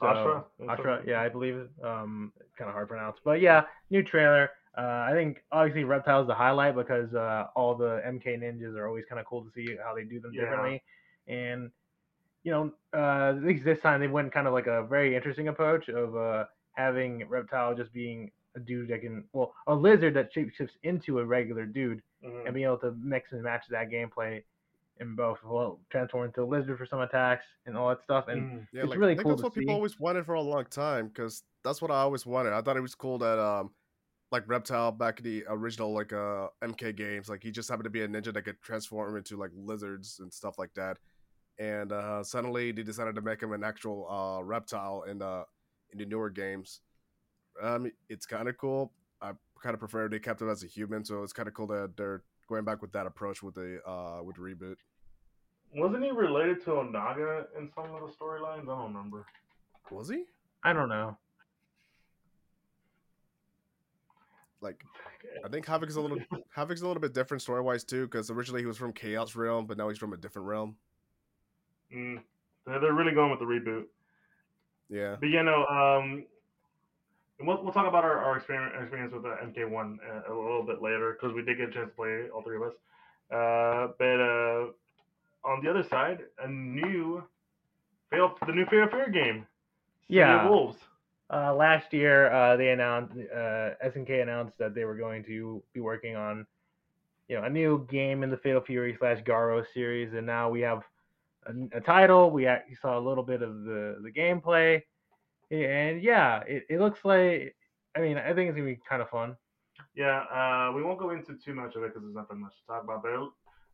[0.00, 0.44] so, Ashrah?
[0.68, 1.68] Ashrah, yeah, I believe.
[1.82, 3.16] Um, kind of hard to pronounce.
[3.24, 4.50] But yeah, new trailer.
[4.76, 9.04] Uh, I think obviously Reptile's the highlight because uh, all the MK ninjas are always
[9.08, 10.42] kind of cool to see how they do them Yeah.
[10.42, 10.82] differently.
[11.28, 11.70] And
[12.44, 15.48] you know, uh, at least this time they went kind of like a very interesting
[15.48, 20.32] approach of uh, having Reptile just being a dude that can, well, a lizard that
[20.32, 22.44] shapeshifts into a regular dude Mhm.
[22.44, 24.42] and being able to mix and match that gameplay
[25.00, 28.28] in both, well, transform into a lizard for some attacks and all that stuff.
[28.28, 28.68] And Mhm.
[28.72, 30.66] Yeah, It's like, really I think cool that's what people always wanted for a long
[30.66, 32.52] time because that's what I always wanted.
[32.52, 33.74] I thought it was cool that um,
[34.30, 37.90] like Reptile back in the original like uh MK games, like he just happened to
[37.90, 40.98] be a ninja that could transform into like lizards and stuff like that.
[41.58, 45.44] And uh, suddenly they decided to make him an actual uh reptile in the
[45.92, 46.80] in the newer games.
[47.62, 48.92] Um, it's kind of cool.
[49.22, 51.68] I kind of prefer they kept him as a human, so it's kind of cool
[51.68, 54.76] that they're going back with that approach with the uh with the reboot.
[55.76, 58.62] Wasn't he related to Onaga in some of the storylines?
[58.62, 59.26] I don't remember.
[59.90, 60.24] Was he?
[60.62, 61.16] I don't know.
[64.60, 64.82] Like
[65.44, 66.18] I think Havoc's a little
[66.50, 69.66] Havoc's a little bit different story wise too, because originally he was from Chaos Realm,
[69.66, 70.76] but now he's from a different realm.
[71.94, 72.20] Mm.
[72.66, 73.84] They're they're really going with the reboot.
[74.88, 75.16] Yeah.
[75.18, 76.24] But you know, um,
[77.40, 80.82] we'll, we'll talk about our, our experience, experience with the MK1 uh, a little bit
[80.82, 82.74] later because we did get a chance to play all three of us.
[83.30, 84.66] Uh, but uh,
[85.44, 87.22] on the other side, a new
[88.10, 89.46] Fatal, the new Fatal Fury game.
[90.08, 90.48] City of Yeah.
[90.48, 90.76] Wolves.
[91.32, 95.80] Uh, last year, uh, they announced uh, SNK announced that they were going to be
[95.80, 96.46] working on,
[97.28, 100.60] you know, a new game in the Fatal Fury slash Garou series, and now we
[100.60, 100.82] have
[101.46, 102.30] a, a title.
[102.30, 104.82] We actually saw a little bit of the the gameplay,
[105.50, 107.54] and yeah, it, it looks like.
[107.96, 109.36] I mean, I think it's gonna be kind of fun.
[109.94, 112.66] Yeah, uh, we won't go into too much of it because there's nothing much to
[112.66, 113.02] talk about.
[113.02, 113.30] But it-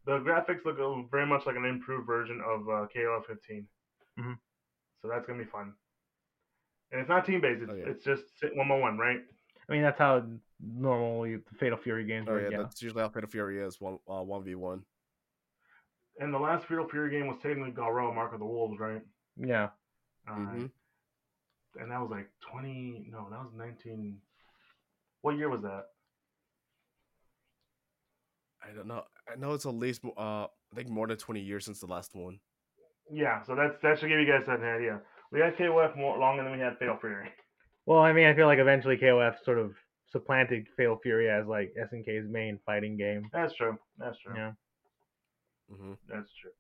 [0.07, 0.79] the graphics look
[1.11, 3.67] very much like an improved version of uh, KOF 15.
[4.19, 4.39] Mhm.
[5.03, 5.75] So that's gonna be fun.
[6.91, 7.63] And it's not team based.
[7.63, 7.85] It's, Oh, yeah.
[7.87, 9.21] it's just one on one, right?
[9.69, 10.25] I mean, that's how
[10.59, 13.99] normally the Fatal Fury games Oh yeah, Yeah, that's usually how Fatal Fury is one
[14.09, 14.83] uh, one v one.
[16.21, 19.03] And the last Fatal Fury game was technically Garou, Mark of the Wolves, right?
[19.37, 19.69] yeah.
[20.29, 20.67] Uh, hmm
[21.77, 23.09] And that was like 20.
[23.11, 24.19] No, that was 19.
[25.23, 25.87] What year was that?
[28.63, 29.05] I don't know.
[29.31, 32.15] I know it's at least uh I think more than twenty years since the last
[32.15, 32.39] one.
[33.11, 35.01] Yeah, so that's that should give you guys an idea.
[35.33, 37.29] We had KOF more longer than we had Fatal Fury.
[37.87, 39.73] Well, I mean, I feel like eventually KOF sort of
[40.13, 43.23] supplanted Fatal Fury as like SNK's main fighting game.
[43.33, 43.79] That's true.
[43.99, 44.35] That's true.
[44.37, 44.53] Yeah.
[45.71, 46.51] Hmm That's true.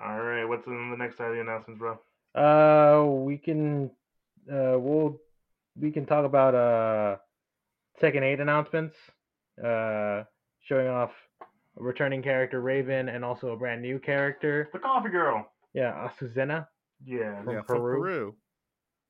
[0.00, 1.98] All right, what's in the next side of the announcements, bro?
[2.34, 3.90] Uh, we can,
[4.50, 5.18] uh, we'll,
[5.80, 7.16] we can talk about uh,
[8.00, 8.96] Tekken 8 announcements.
[9.62, 10.22] Uh,
[10.62, 11.10] showing off
[11.42, 14.68] a returning character Raven and also a brand new character.
[14.72, 15.50] The Coffee Girl.
[15.74, 16.66] Yeah, Azucena.
[17.04, 18.00] Yeah, From yeah, from Peru?
[18.00, 18.36] Peru.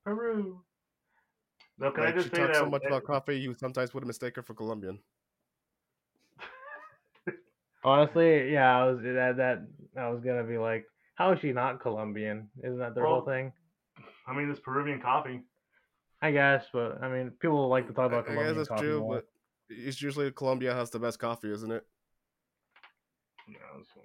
[0.04, 0.60] Peru.
[1.78, 2.64] No, can Like, I just she say talks that?
[2.64, 4.98] so much about coffee, you sometimes would mistake her for Colombian.
[7.82, 9.66] Honestly, yeah, I was that that
[9.98, 12.50] I was gonna be like, how is she not Colombian?
[12.62, 13.52] Isn't that their whole thing?
[14.26, 15.40] I mean, it's Peruvian coffee.
[16.22, 18.68] I guess, but I mean, people like to talk about I, I Colombian guess that's
[18.68, 19.14] coffee true, more.
[19.16, 19.24] but
[19.70, 21.86] it's usually Colombia has the best coffee, isn't it?
[23.48, 23.56] Yeah,
[23.94, 24.00] so,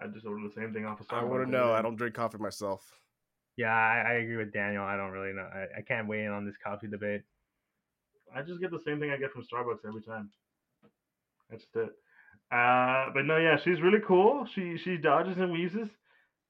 [0.00, 1.28] I just ordered the same thing off of I Starbucks.
[1.28, 1.72] wouldn't the know.
[1.72, 2.84] I don't drink coffee myself.
[3.56, 4.84] Yeah, I, I agree with Daniel.
[4.84, 5.48] I don't really know.
[5.52, 7.22] I, I can't weigh in on this coffee debate.
[8.34, 10.30] I just get the same thing I get from Starbucks every time.
[11.50, 11.90] That's it.
[12.50, 14.46] Uh, but no, yeah, she's really cool.
[14.54, 15.74] She she dodges and weaves,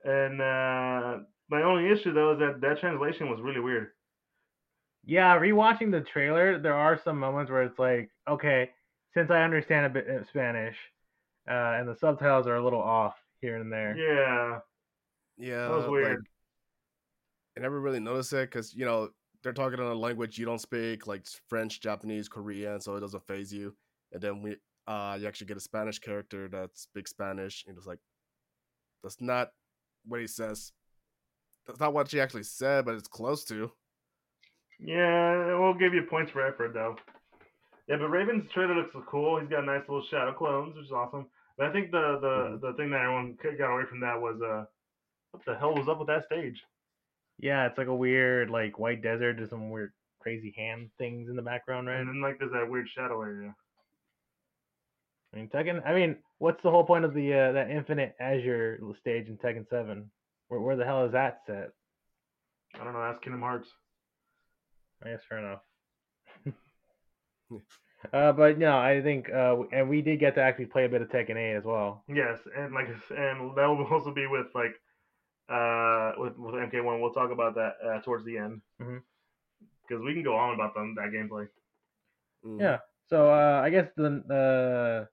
[0.05, 1.19] and uh,
[1.51, 3.89] my only issue though is that that translation was really weird.
[5.05, 8.71] Yeah, rewatching the trailer, there are some moments where it's like, okay,
[9.15, 10.77] since I understand a bit of Spanish,
[11.49, 13.97] uh, and the subtitles are a little off here and there.
[13.97, 14.61] Yeah,
[15.39, 16.27] Yeah, that was like, weird.
[17.57, 19.11] I never really noticed it because you know
[19.43, 23.27] they're talking in a language you don't speak, like French, Japanese, Korean, so it doesn't
[23.27, 23.75] faze you.
[24.13, 24.57] And then we,
[24.91, 28.01] uh, you actually get a Spanish character that speaks Spanish, and it's like,
[29.03, 29.49] that's not
[30.05, 30.73] what he says.
[31.67, 33.71] That's not what she actually said, but it's close to.
[34.79, 36.97] Yeah, we'll give you points for effort though.
[37.87, 39.39] Yeah, but Raven's trailer looks cool.
[39.41, 41.27] He's got nice little shadow clones, which is awesome.
[41.59, 42.61] But I think the the, Mhm.
[42.61, 44.65] the thing that everyone c- got away from that was uh,
[45.33, 46.61] what the hell was up with that stage?
[47.39, 49.37] Yeah, it's like a weird, like white desert.
[49.37, 52.01] There's some weird, crazy hand things in the background, right?
[52.01, 53.55] And then like there's that weird shadow area.
[55.33, 55.87] I mean, Tekken.
[55.87, 59.69] I mean, what's the whole point of the uh, that Infinite Azure stage in Tekken
[59.69, 60.11] Seven?
[60.49, 61.71] Where where the hell is that set?
[62.75, 63.03] I don't know.
[63.03, 63.69] Ask Kingdom Hearts.
[65.05, 65.61] I guess fair enough.
[68.15, 71.03] Uh, but no, I think, uh, and we did get to actually play a bit
[71.03, 72.03] of Tekken 8 as well.
[72.09, 74.73] Yes, and like and that will also be with like
[75.51, 77.01] uh with with MK1.
[77.01, 78.99] We'll talk about that uh, towards the end Mm-hmm.
[79.87, 81.47] because we can go on about them that gameplay.
[82.43, 82.59] Mm.
[82.59, 82.79] Yeah.
[83.09, 85.07] So uh, I guess the uh,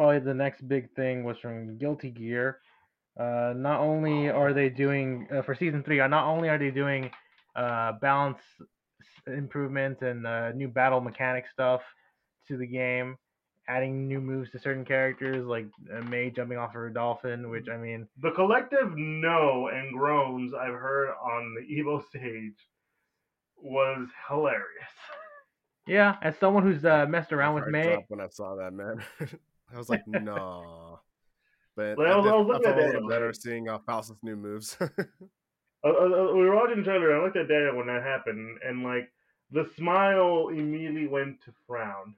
[0.00, 2.60] probably the next big thing was from Guilty Gear.
[3.18, 6.70] Uh, not only are they doing uh, for season three, uh, not only are they
[6.70, 7.10] doing
[7.54, 11.82] uh, balance s- improvements and uh, new battle mechanic stuff
[12.48, 13.18] to the game,
[13.68, 17.68] adding new moves to certain characters like uh, May jumping off of a dolphin, which
[17.68, 22.56] I mean, The collective no and groans I've heard on the Evo stage
[23.58, 24.94] was hilarious.
[25.86, 28.72] yeah, as someone who's uh, messed around My with May, dropped when I saw that
[28.72, 29.04] man.
[29.74, 31.00] I was like, no.
[31.76, 33.02] But Well, I I, was- did, I was I looking felt at a that, little
[33.02, 34.76] like- better seeing uh, Faust's new moves.
[35.82, 37.18] Uh, uh, uh, we were watching the trailer.
[37.18, 39.10] I looked at Daniel when that happened, and like
[39.50, 42.14] the smile immediately went to frown.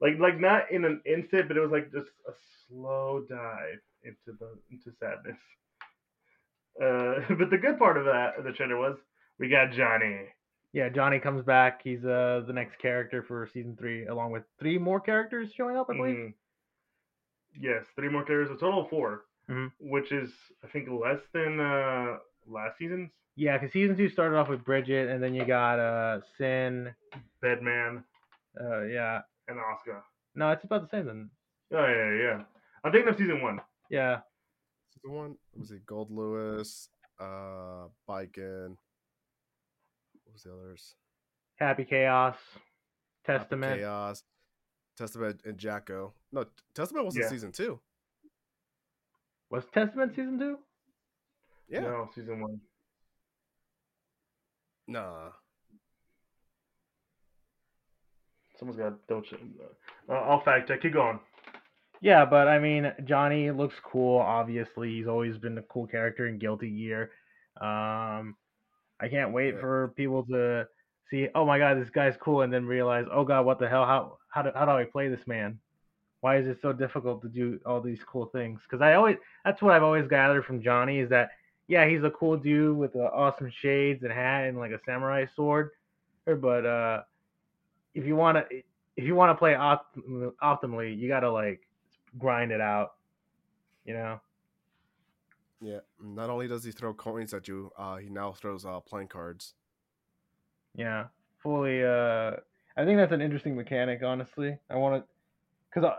[0.00, 2.32] Like, like not in an instant, but it was like just a
[2.68, 5.36] slow dive into the into sadness.
[6.80, 8.96] Uh, but the good part of that of the trailer was
[9.40, 10.20] we got Johnny.
[10.72, 11.80] yeah, Johnny comes back.
[11.82, 15.88] He's uh, the next character for season three, along with three more characters showing up,
[15.90, 16.14] I believe.
[16.16, 16.34] Mhm.
[17.60, 19.70] Yes, three more characters, a total of 4 Mhm.
[19.78, 20.32] which is
[20.64, 23.10] I think less than uh, last season's.
[23.36, 26.94] Yeah, because season two started off with Bridget, and then you got uh Sin.
[27.42, 28.04] Bedman
[28.60, 30.02] Uh, yeah, and Oscar.
[30.34, 31.30] no, it's about the same then.
[31.72, 32.22] Oh yeah, yeah.
[32.22, 32.44] yeah.
[32.84, 33.60] I'm thinking of season one.
[33.90, 34.20] Yeah.
[34.94, 36.88] Season one was it Goldlewis,
[37.20, 38.76] uh, Baiken.
[40.24, 40.94] What was the others?
[41.56, 42.36] Happy Chaos.
[43.24, 43.80] Happy Testament.
[43.80, 44.22] Chaos,
[44.96, 46.12] Testament, and Jack-O.
[46.32, 47.78] No, Testament was in season two.
[49.50, 50.58] Was Testament season two?
[51.68, 51.80] Yeah.
[51.80, 52.60] No, season one.
[54.88, 55.30] Nah.
[58.58, 59.40] Someone's got to double check.
[60.08, 60.80] Uh, I'll fact check.
[60.82, 61.20] Keep going.
[62.00, 64.18] Yeah, but I mean, Johnny looks cool.
[64.18, 67.10] Obviously, he's always been a cool character in Guilty Gear.
[67.60, 68.36] Um,
[69.00, 69.60] I can't wait Yeah.
[69.60, 70.66] for people to
[71.10, 71.28] see.
[71.34, 73.84] Oh my God, this guy's cool, and then realize, oh God, what the hell?
[73.84, 75.58] How how do, how do I play this man?
[76.20, 78.60] Why is it so difficult to do all these cool things?
[78.62, 81.30] Because I always that's what I've always gathered from Johnny is that
[81.68, 85.24] yeah, he's a cool dude with uh, awesome shades and hat and like a samurai
[85.34, 85.70] sword,
[86.26, 87.02] but uh,
[87.94, 88.56] if you want to
[88.96, 89.96] if you want to play opt-
[90.42, 91.62] optimally, you gotta like
[92.18, 92.92] grind it out.
[93.86, 94.20] You know?
[95.62, 95.78] Yeah.
[96.02, 99.54] Not only does he throw coins at you, uh, he now throws uh playing cards.
[100.74, 101.06] Yeah.
[101.42, 101.82] Fully.
[101.82, 102.32] Uh,
[102.76, 104.02] I think that's an interesting mechanic.
[104.02, 105.08] Honestly, I want to,
[105.70, 105.90] because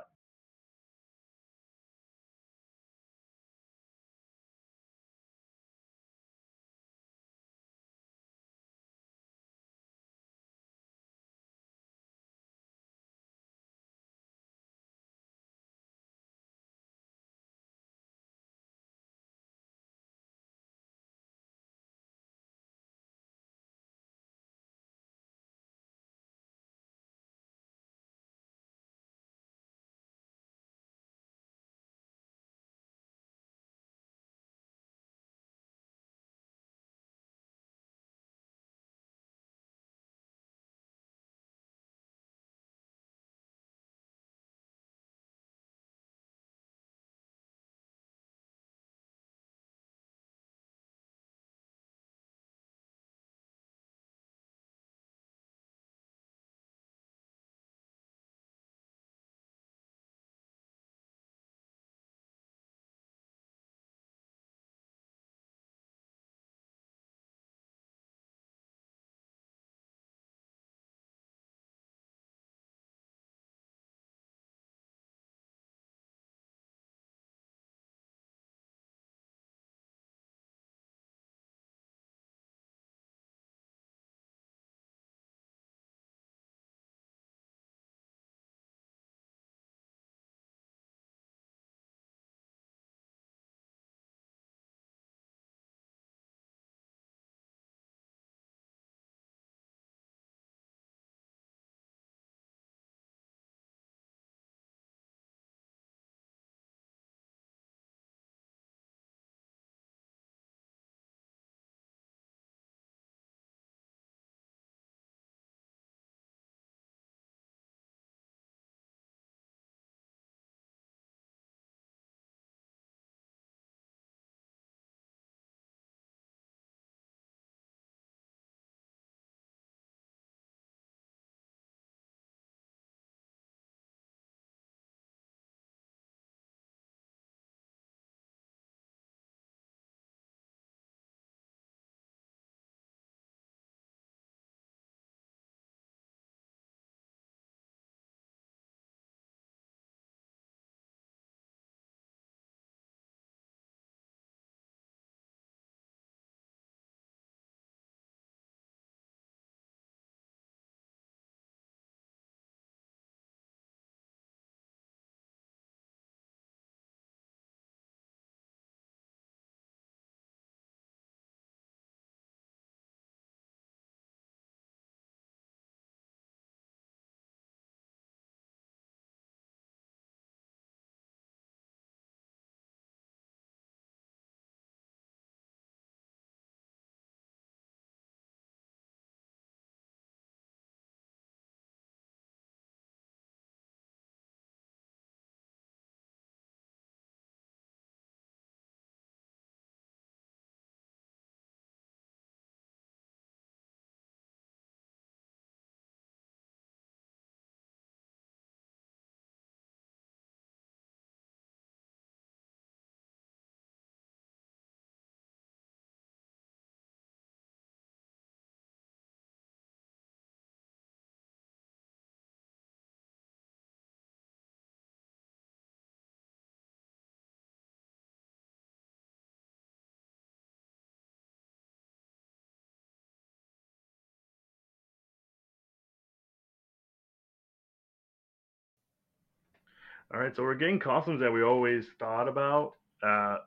[240.13, 242.73] All right, so we're getting costumes that we always thought about.
[243.03, 243.37] Uh,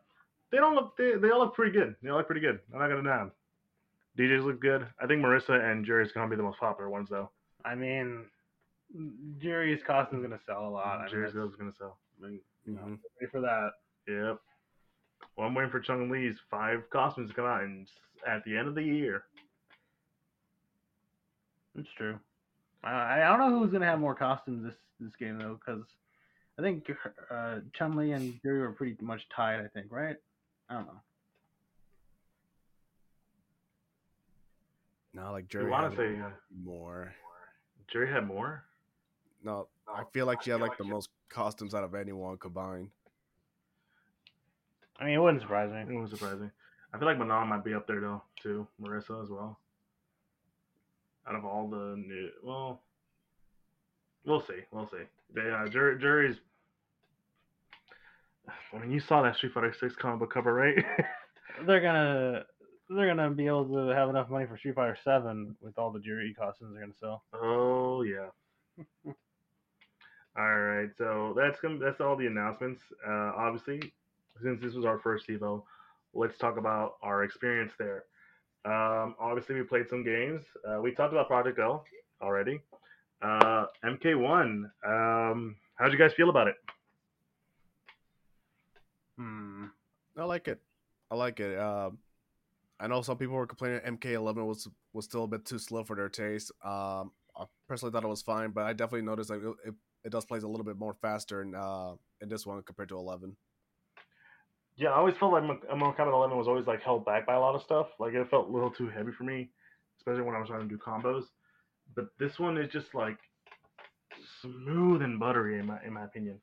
[0.52, 0.96] they don't look.
[0.96, 1.96] They, they all look pretty good.
[2.02, 2.60] They all look pretty good.
[2.72, 3.20] I'm not gonna deny.
[3.22, 3.32] 'em.
[4.18, 4.86] DJs look good.
[5.00, 7.30] I think Marisa and Juri's gonna be the most popular ones though.
[7.64, 8.26] I mean,
[9.38, 11.00] Juri's costume's gonna sell a lot.
[11.00, 11.98] I Juri's that's- is gonna sell.
[12.22, 12.98] I mean, you know, Mhm.
[13.20, 13.72] ready for that.
[14.06, 14.40] Yep.
[15.36, 17.86] Well, I'm waiting for Chun Li's five costumes to come out in,
[18.26, 19.24] at the end of the year.
[21.76, 22.18] It's true.
[22.82, 25.84] I I don't know who's gonna have more costumes this this game though, because
[26.60, 26.90] I think
[27.30, 29.60] uh, Chun Li and Juri were pretty much tied.
[29.60, 30.16] I think, right?
[30.68, 31.00] I don't know.
[35.14, 35.70] No, like I Juri.
[35.70, 36.28] want had to say uh,
[36.62, 37.14] more.
[37.90, 38.64] Juri had more.
[39.42, 42.90] No, I feel like she had like the most costumes out of anyone combined.
[44.98, 45.96] I mean, it wouldn't surprise me.
[45.96, 46.50] It was surprising.
[46.92, 48.66] I feel like Manon might be up there though too.
[48.82, 49.58] Marisa as well.
[51.26, 52.82] Out of all the new, well,
[54.26, 54.60] we'll see.
[54.72, 55.04] We'll see.
[55.34, 56.36] Yeah, Juri, Juri's.
[58.72, 60.76] I mean, you saw that Street Fighter Six comic book cover, right?
[61.66, 62.44] They're gonna
[62.88, 66.00] they're gonna be able to have enough money for Street Fighter Seven with all the
[66.00, 67.22] Juri costumes they're gonna sell.
[67.34, 68.28] Oh yeah.
[70.36, 72.80] all right, so that's gonna that's all the announcements.
[73.06, 73.92] Uh, obviously,
[74.42, 75.62] since this was our first Evo,
[76.14, 78.04] let's talk about our experience there.
[78.64, 80.42] Um, obviously, we played some games.
[80.68, 81.84] Uh, we talked about Project L
[82.20, 82.60] already.
[83.22, 84.70] Uh, MK1.
[84.86, 86.56] Um, how'd you guys feel about it?
[89.16, 89.66] Hmm.
[90.16, 90.60] I like it.
[91.10, 91.58] I like it.
[91.58, 91.98] Um,
[92.78, 95.96] I know some people were complaining MK11 was was still a bit too slow for
[95.96, 96.52] their taste.
[96.64, 99.74] Um, I personally thought it was fine, but I definitely noticed like it, it,
[100.04, 102.96] it does plays a little bit more faster in uh in this one compared to
[102.96, 103.36] 11.
[104.76, 107.40] Yeah, I always felt like Mortal Kombat 11 was always like held back by a
[107.40, 107.88] lot of stuff.
[107.98, 109.50] Like it felt a little too heavy for me,
[109.98, 111.24] especially when I was trying to do combos.
[111.94, 113.18] But this one is just like
[114.40, 116.40] smooth and buttery in my in my opinion.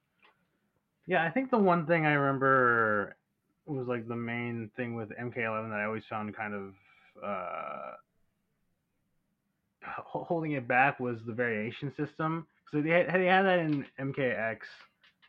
[1.07, 3.16] Yeah, I think the one thing I remember
[3.75, 6.73] was like the main thing with MK11 that I always found kind of
[7.23, 7.91] uh,
[9.83, 12.47] holding it back was the variation system.
[12.71, 14.57] So they had, they had that in MKX,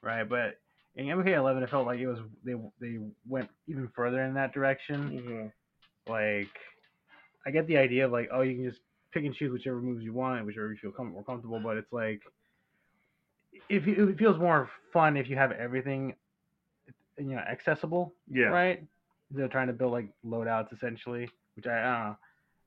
[0.03, 0.29] right?
[0.29, 0.59] But
[0.97, 5.53] in MK11, it felt like it was they they went even further in that direction.
[6.09, 6.49] Like,
[7.47, 8.81] I get the idea of like, oh, you can just
[9.13, 11.61] pick and choose whichever moves you want, whichever you feel com- more comfortable.
[11.61, 12.23] But it's like,
[13.69, 16.15] if you, it feels more fun if you have everything,
[17.19, 18.47] you know, accessible, Yeah.
[18.47, 18.83] right?
[19.31, 22.17] They're trying to build like loadouts essentially, which I, I don't know.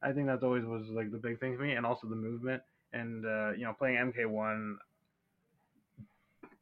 [0.04, 2.62] I think that's always was like the big thing for me, and also the movement.
[2.94, 4.76] And uh, you know, playing MK1,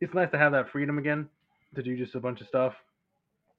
[0.02, 1.28] it's nice to have that freedom again
[1.76, 2.74] to do just a bunch of stuff,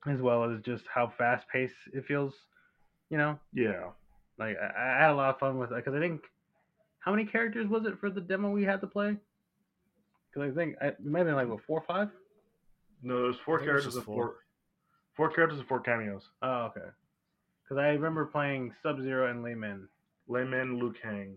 [0.06, 2.34] as well as just how fast paced it feels.
[3.10, 3.90] You know, Yeah.
[4.38, 6.22] like I, I had a lot of fun with it because I think
[7.00, 9.16] how many characters was it for the demo we had to play?
[10.32, 12.08] Because I think I, it might have been like what four or five.
[13.02, 14.24] No, there's four I think it was characters just and four.
[14.26, 14.34] four.
[15.16, 16.22] Four characters and four cameos.
[16.42, 16.88] Oh, okay.
[17.62, 19.88] Because I remember playing Sub Zero and Layman.
[20.28, 21.36] Layman, Liu Kang.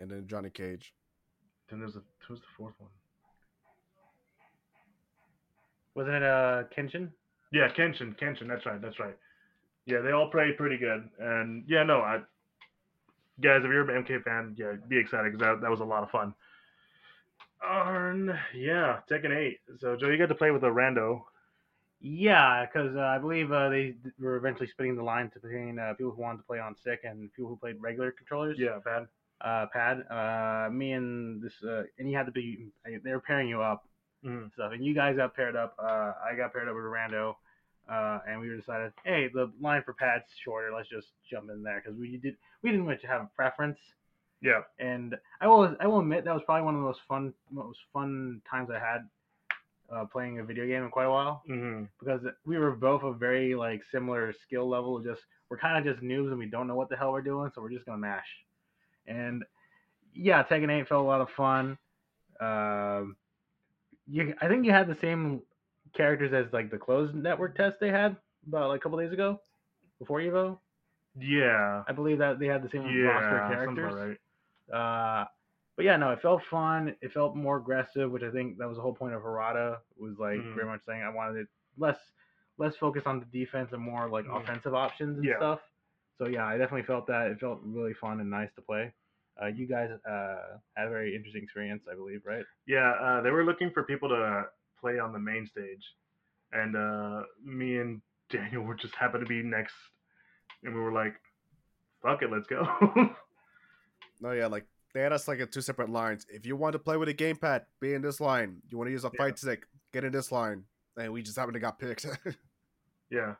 [0.00, 0.92] And then Johnny Cage.
[1.68, 2.90] Then there's a who's the fourth one?
[5.94, 7.10] Wasn't it uh Kenshin?
[7.52, 8.18] Yeah, Kenshin.
[8.18, 8.48] Kenshin.
[8.48, 8.80] That's right.
[8.80, 9.16] That's right.
[9.86, 11.08] Yeah, they all play pretty good.
[11.18, 12.20] And yeah, no, I
[13.40, 16.02] guys, if you're an MK fan, yeah, be excited because that, that was a lot
[16.02, 16.34] of fun.
[17.68, 19.58] Um, yeah, Tekken 8.
[19.80, 21.22] So Joe, you got to play with a rando.
[22.00, 26.12] Yeah, because uh, I believe uh, they were eventually splitting the line between uh, people
[26.12, 28.58] who wanted to play on stick and people who played regular controllers.
[28.58, 29.06] Yeah, bad.
[29.42, 30.04] Uh, pad.
[30.10, 32.68] Uh, me and this, uh, and you had to be.
[33.04, 33.84] They were pairing you up
[34.24, 34.44] Mhm.
[34.44, 35.74] and stuff, and you guys got paired up.
[35.78, 37.36] Uh, I got paired up with a Rando,
[37.88, 40.72] uh, and we were decided, hey, the line for pads shorter.
[40.72, 42.36] Let's just jump in there because we did.
[42.62, 43.78] We didn't much have a preference.
[44.42, 44.62] Yeah.
[44.78, 47.78] and I will I will admit that was probably one of the most fun most
[47.92, 49.08] fun times I had
[49.92, 53.12] uh, playing a video game in quite a while hmm because we were both a
[53.12, 54.98] very like similar skill level.
[55.00, 55.20] Just
[55.50, 57.60] we're kind of just noobs and we don't know what the hell we're doing, so
[57.60, 58.26] we're just gonna mash.
[59.06, 59.44] And
[60.14, 61.76] yeah, Tekken 8 felt a lot of fun.
[62.40, 63.16] Um,
[64.06, 65.42] you, I think you had the same
[65.96, 68.16] characters as like the closed network test they had
[68.46, 69.40] about like a couple days ago
[69.98, 70.58] before Evo.
[71.18, 71.82] Yeah.
[71.88, 73.16] I believe that they had the same roster Yeah.
[73.16, 73.94] of Sounds characters.
[74.08, 74.16] right.
[74.72, 75.24] Uh,
[75.76, 76.94] but yeah, no, it felt fun.
[77.00, 80.18] It felt more aggressive, which I think that was the whole point of Harada was
[80.18, 80.54] like Mhm.
[80.54, 81.48] very much saying I wanted it
[81.78, 81.98] less
[82.58, 84.42] less focus on the defense and more like Mhm.
[84.42, 85.36] offensive options and Yeah.
[85.36, 85.60] stuff.
[86.18, 87.30] So yeah, I definitely felt that.
[87.30, 88.92] It felt really fun and nice to play.
[89.40, 92.44] Uh, you guys uh, had a very interesting experience, I believe, right?
[92.66, 95.82] Yeah, uh, they were looking for people to play on the main stage,
[96.52, 99.74] and uh, me and Daniel were just happened to be next,
[100.62, 101.14] and we were like,
[102.02, 102.68] "Fuck it, let's go."
[104.20, 106.26] No, yeah, like they had us like in two separate lines.
[106.28, 108.56] If you want to play with a gamepad, be in this line.
[108.68, 109.18] You want to use a Yeah.
[109.24, 110.64] fight stick, get in this line.
[110.96, 112.06] And we just happened to got picked.
[113.10, 113.34] Yeah.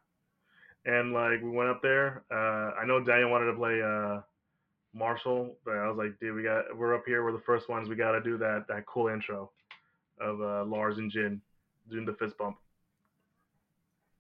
[0.87, 2.25] And like we went up there.
[2.31, 4.21] Uh, I know Daniel wanted to play uh,
[4.95, 7.23] Marshall, but I was like, dude, we got we're up here.
[7.23, 7.89] We're the first ones.
[7.89, 9.51] We got to do that that cool intro
[10.21, 11.41] of uh, Lars and Jin
[11.91, 12.57] doing the fist bump.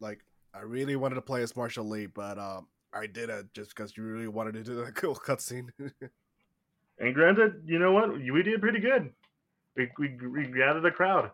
[0.00, 0.20] like
[0.54, 3.96] I really wanted to play as Marshall Lee, but um, I did it just because
[3.96, 5.70] you really wanted to do that cool cutscene.
[7.00, 8.12] And granted, you know what?
[8.12, 9.10] We did pretty good.
[9.76, 11.30] We, we, we gathered a crowd,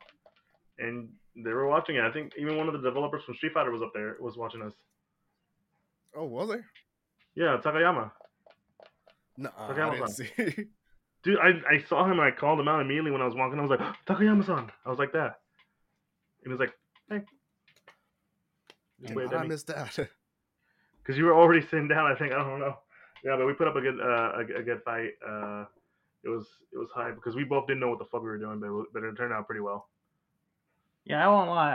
[0.79, 2.03] and they were watching it.
[2.03, 4.63] I think even one of the developers from Street Fighter was up there, was watching
[4.63, 4.73] us.
[6.15, 6.65] oh, was there?
[7.35, 8.11] Yeah, Takayama.
[9.37, 10.31] No, I didn't see.
[11.23, 13.59] Dude, I, I saw him and I called him out immediately when I was walking.
[13.59, 14.71] I was like, Takayama-san.
[14.85, 15.41] I was like that.
[16.45, 16.73] And he was like,
[17.11, 17.21] hey.
[19.03, 19.99] Just waved I missed that.
[21.03, 22.33] Because you were already sitting down, I think.
[22.33, 22.79] I don't know.
[23.25, 25.13] Yeah, but we put up a good uh, a, a good fight.
[25.27, 25.65] Uh,
[26.25, 28.39] it was it was high because we both didn't know what the fuck we were
[28.39, 29.89] doing, but it, but it turned out pretty well.
[31.05, 31.73] Yeah, I won't lie.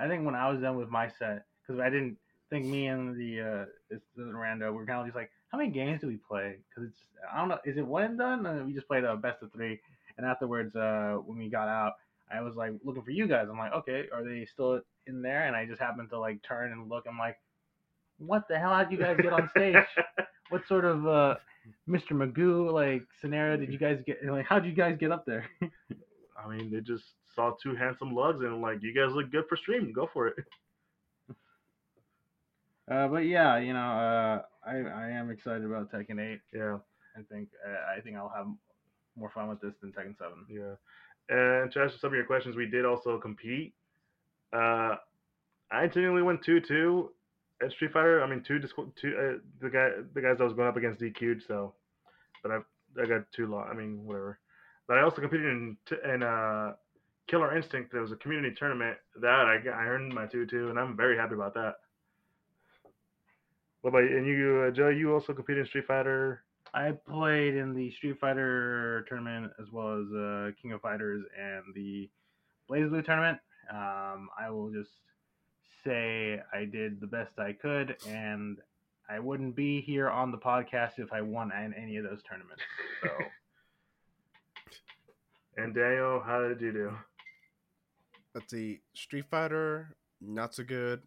[0.00, 2.16] I, I think when I was done with my set, because I didn't
[2.48, 6.00] think me and the uh, the rando were kind of just like, how many games
[6.00, 6.56] do we play?
[6.68, 7.00] Because it's
[7.32, 8.46] I don't know, is it one and done?
[8.46, 9.80] And we just played a best of three,
[10.16, 11.94] and afterwards, uh, when we got out,
[12.32, 13.48] I was like looking for you guys.
[13.50, 15.46] I'm like, okay, are they still in there?
[15.46, 17.06] And I just happened to like turn and look.
[17.08, 17.38] I'm like,
[18.18, 18.74] what the hell?
[18.74, 19.76] How'd you guys get on stage?
[20.50, 21.36] what sort of uh,
[21.88, 22.12] Mr.
[22.12, 24.24] Magoo like scenario did you guys get?
[24.24, 25.44] Like, how'd you guys get up there?
[25.62, 27.04] I mean, they just
[27.34, 29.92] saw two handsome lugs and like, you guys look good for stream.
[29.92, 30.36] Go for it.
[32.90, 36.40] Uh, but yeah, you know, uh, I I am excited about Tekken 8.
[36.54, 36.78] Yeah,
[37.16, 38.46] I think uh, I think I'll have
[39.16, 40.32] more fun with this than Tekken 7.
[40.48, 40.74] yeah.
[41.30, 43.74] And to answer some of your questions, we did also compete.
[44.54, 44.96] Uh,
[45.70, 47.10] I genuinely went two two
[47.62, 48.22] at Street Fighter.
[48.22, 51.42] I mean, two two uh, the guy the guys I was going up against DQ'd.
[51.46, 51.74] So,
[52.42, 52.58] but I
[53.00, 53.66] I got two long.
[53.70, 54.38] I mean, whatever.
[54.86, 56.74] But I also competed in in uh,
[57.28, 57.92] Killer Instinct.
[57.92, 61.16] There was a community tournament that I I earned my two two, and I'm very
[61.16, 61.76] happy about that.
[63.82, 64.16] What about you?
[64.16, 64.88] And you, uh, Joe?
[64.88, 66.42] You also competed in Street Fighter.
[66.74, 71.62] I played in the Street Fighter tournament as well as uh, King of Fighters and
[71.74, 72.10] the
[72.68, 73.38] BlazBlue tournament.
[73.70, 74.90] Um, I will just
[75.84, 78.58] say I did the best I could, and
[79.08, 82.62] I wouldn't be here on the podcast if I won in any of those tournaments.
[83.02, 83.10] So
[85.58, 86.92] And Daniel, how did you do?
[88.32, 91.02] Let's see, Street Fighter, not so good.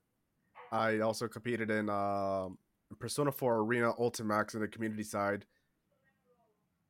[0.73, 2.57] I also competed in um,
[2.99, 5.45] Persona 4 Arena Ultimax in the community side.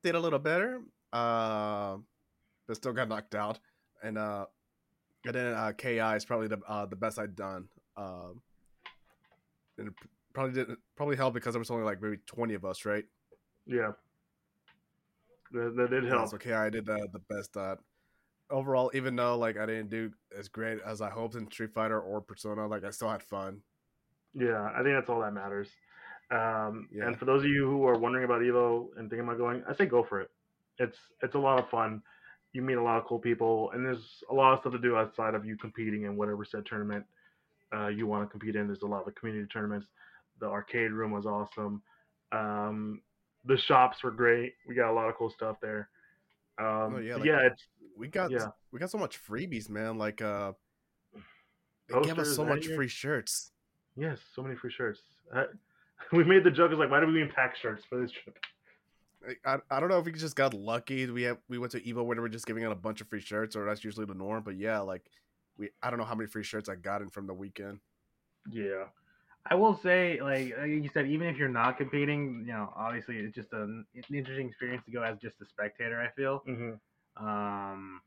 [0.04, 0.82] Did a little better,
[1.14, 1.98] uh,
[2.68, 3.60] but still got knocked out.
[4.02, 4.48] And uh,
[5.26, 7.68] and then uh, KI is probably the uh, the best I'd done.
[7.98, 8.42] Um,
[9.78, 9.94] and it
[10.34, 13.06] probably didn't probably help because there was only like maybe twenty of us, right?
[13.66, 13.92] Yeah,
[15.52, 16.30] that, that did Yeah, help.
[16.30, 17.80] so okay, I did the the best at.
[18.50, 22.02] Overall, even though like I didn't do as great as I hoped in Street Fighter
[22.02, 23.62] or Persona, like I still had fun.
[24.34, 25.70] Yeah, I think that's all that matters.
[26.32, 27.08] Um, Yeah.
[27.08, 29.74] And for those of you who are wondering about Evo and thinking about going, I
[29.74, 30.32] say go for it.
[30.80, 32.02] It's it's a lot of fun.
[32.54, 34.98] You meet a lot of cool people, and there's a lot of stuff to do
[34.98, 37.06] outside of you competing in whatever said tournament
[37.74, 38.68] uh, you want to compete in.
[38.68, 39.88] There's a lot of community tournaments.
[40.40, 41.82] The arcade room was awesome.
[42.34, 43.02] Um,
[43.46, 44.56] the shops were great.
[44.68, 45.90] We got a lot of cool stuff there.
[46.60, 47.64] Um, Oh, yeah, like- yeah, it's
[47.98, 48.48] We got Yeah.
[48.72, 49.98] we got so much freebies, man.
[49.98, 50.54] Like uh,
[51.88, 53.52] they gave us so much free shirts.
[53.96, 55.02] yes, so many free shirts.
[55.34, 55.46] I,
[56.14, 58.38] we made the joke is like, why did we even pack shirts for this trip?
[59.46, 61.06] I, I don't know if we just got lucky.
[61.10, 63.08] We have we went to Evo where they were just giving out a bunch of
[63.08, 64.44] free shirts, or that's usually the norm.
[64.44, 65.04] But yeah, like
[65.58, 67.80] we I don't know how many free shirts I got in from the weekend.
[68.50, 68.86] Yeah.
[69.50, 73.18] I will say, like, like you said, even if you're not competing, you know, obviously
[73.18, 76.00] it's just an, an interesting experience to go as just a spectator.
[76.00, 76.44] I feel.
[76.48, 77.26] Mm-hmm.
[77.26, 78.02] Um,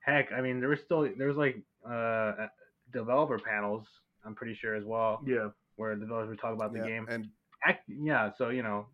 [0.00, 1.56] heck, I mean, there was still there was like
[1.88, 2.46] uh
[2.92, 3.86] developer panels.
[4.24, 5.48] I'm pretty sure as well, Yeah.
[5.76, 7.06] where developers talk about the Yeah, game.
[7.08, 7.28] and
[7.66, 8.86] Act, yeah, so you know,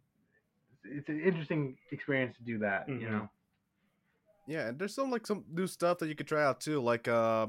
[0.84, 2.88] it's an interesting experience to do that.
[2.88, 3.10] You Mhm.
[3.10, 3.30] know,
[4.46, 6.80] yeah, and there's some like some new stuff that you could try out too.
[6.80, 7.46] Like uh,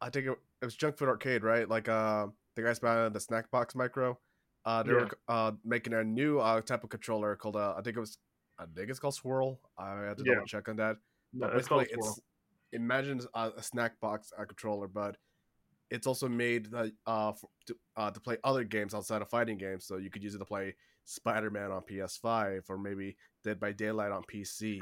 [0.00, 1.68] I think it, it was Junk Food Arcade, right?
[1.68, 4.18] Like uh, the guys behind the Snack Box Micro.
[4.64, 5.00] Uh, they Yeah.
[5.00, 8.16] were uh making a new uh type of controller called uh, I think it was
[8.58, 9.60] I think it's called Swirl.
[9.76, 10.34] I had to Yeah.
[10.34, 10.96] double check on that.
[11.32, 12.12] No, But it's called basically, Swirl.
[12.12, 12.20] it's
[12.72, 15.16] imagine a, a snack box a controller, but
[15.90, 19.58] it's also made that, uh, for, to, uh to play other games outside of fighting
[19.58, 19.84] games.
[19.84, 20.74] So you could use it to play
[21.04, 24.80] Spider Man on PS5 or maybe Dead by Daylight on PC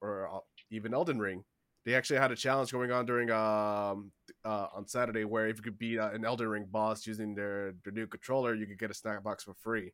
[0.00, 0.38] or uh,
[0.70, 1.44] even Elden Ring.
[1.84, 4.12] They actually had a challenge going on during um
[4.44, 7.74] uh, on Saturday where if you could beat uh, an Elden Ring boss using their
[7.84, 9.92] their new controller, you could get a snack box for free.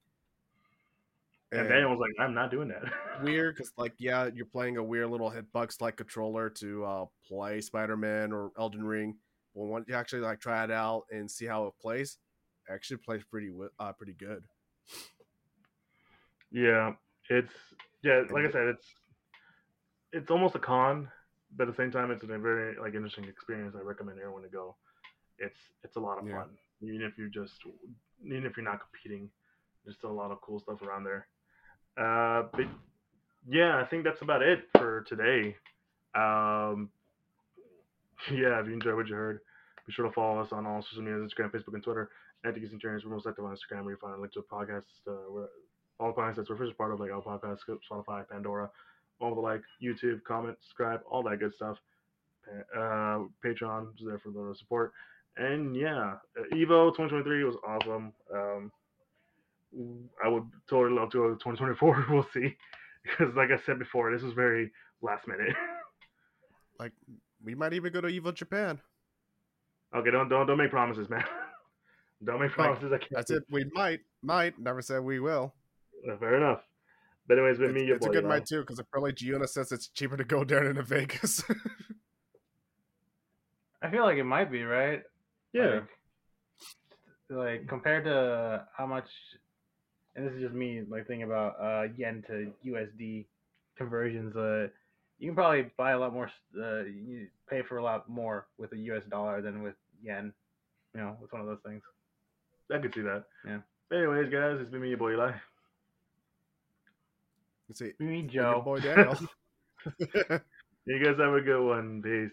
[1.53, 2.83] And, And Daniel was like, I'm not doing that.
[3.23, 7.61] weird because like yeah, you're playing a weird little hitbox like controller to uh, play
[7.61, 9.17] Spider Man or Elden Ring.
[9.55, 12.19] But when you actually like try it out and see how it plays,
[12.69, 14.45] it actually plays pretty uh, pretty good.
[16.57, 16.93] Yeah,
[17.29, 17.53] it's
[18.03, 18.87] yeah, like I said, it's
[20.13, 21.07] it's almost a con,
[21.55, 23.77] but at the same time, it's a very like interesting experience.
[23.79, 24.75] I recommend everyone to go.
[25.39, 26.37] It's it's a lot of Yeah.
[26.37, 26.49] fun,
[26.81, 27.61] even if you're just
[28.25, 29.29] even if you're not competing.
[29.85, 31.29] There's still a lot of cool stuff around there.
[31.99, 32.67] Uh, but
[33.47, 35.57] yeah, I think that's about it for today.
[36.15, 36.91] Um,
[38.33, 39.41] yeah, if you enjoyed what you heard,
[39.87, 42.09] be sure to follow us on all social media: Instagram, Facebook, and Twitter.
[42.45, 44.33] At the Geeks and Journeys, we're most active on Instagram, where you find a link
[44.33, 44.87] to a podcast.
[45.07, 45.49] Uh, where
[45.99, 48.71] all the podcasts we're first part of, like Apple Podcasts, Spotify, Pandora,
[49.21, 51.79] all the like, YouTube, comment, subscribe, all that good stuff.
[52.75, 54.93] Uh, Patreon is there for the support.
[55.37, 58.13] And yeah, uh, Evo 2023 was awesome.
[58.33, 58.73] Um,
[60.25, 62.07] I would totally love to go to 2024.
[62.11, 62.57] We'll see.
[63.03, 64.71] Because, like I said before, this was very
[65.03, 65.55] last minute.
[66.79, 66.93] Like
[67.43, 68.79] we might even go to Evo Japan.
[69.97, 71.25] okay, don't don't don't make promises, man.
[72.25, 72.93] don't make Like, promises.
[72.93, 73.13] I can't.
[73.13, 73.45] That's it.
[73.51, 74.59] We might, might.
[74.59, 75.55] Never said we will.
[76.21, 76.61] Fair enough.
[77.29, 78.35] But anyways, with It's, me, your it's a boy, good Eli.
[78.37, 81.43] might too because apparently Giona says it's cheaper to go down than to Vegas.
[83.83, 85.03] I feel like it might be right.
[85.53, 85.81] Yeah.
[87.29, 89.09] Like, like compared to how much,
[90.15, 93.27] and this is just me like thinking about uh, yen to USD
[93.77, 94.37] conversions.
[94.37, 94.69] Uh,
[95.19, 96.31] you can probably buy a lot more.
[96.57, 100.33] Uh, you pay for a lot more with a US dollar than with yen.
[100.95, 101.83] You know, it's one of those things.
[102.73, 103.25] I could see that.
[103.47, 103.59] Yeah.
[103.93, 105.33] Anyways, guys, it's been me, your boy Eli.
[107.99, 108.62] Me, Joe.
[108.64, 109.17] boy Daniel.
[110.89, 112.01] You guys have a good one.
[112.01, 112.31] Peace.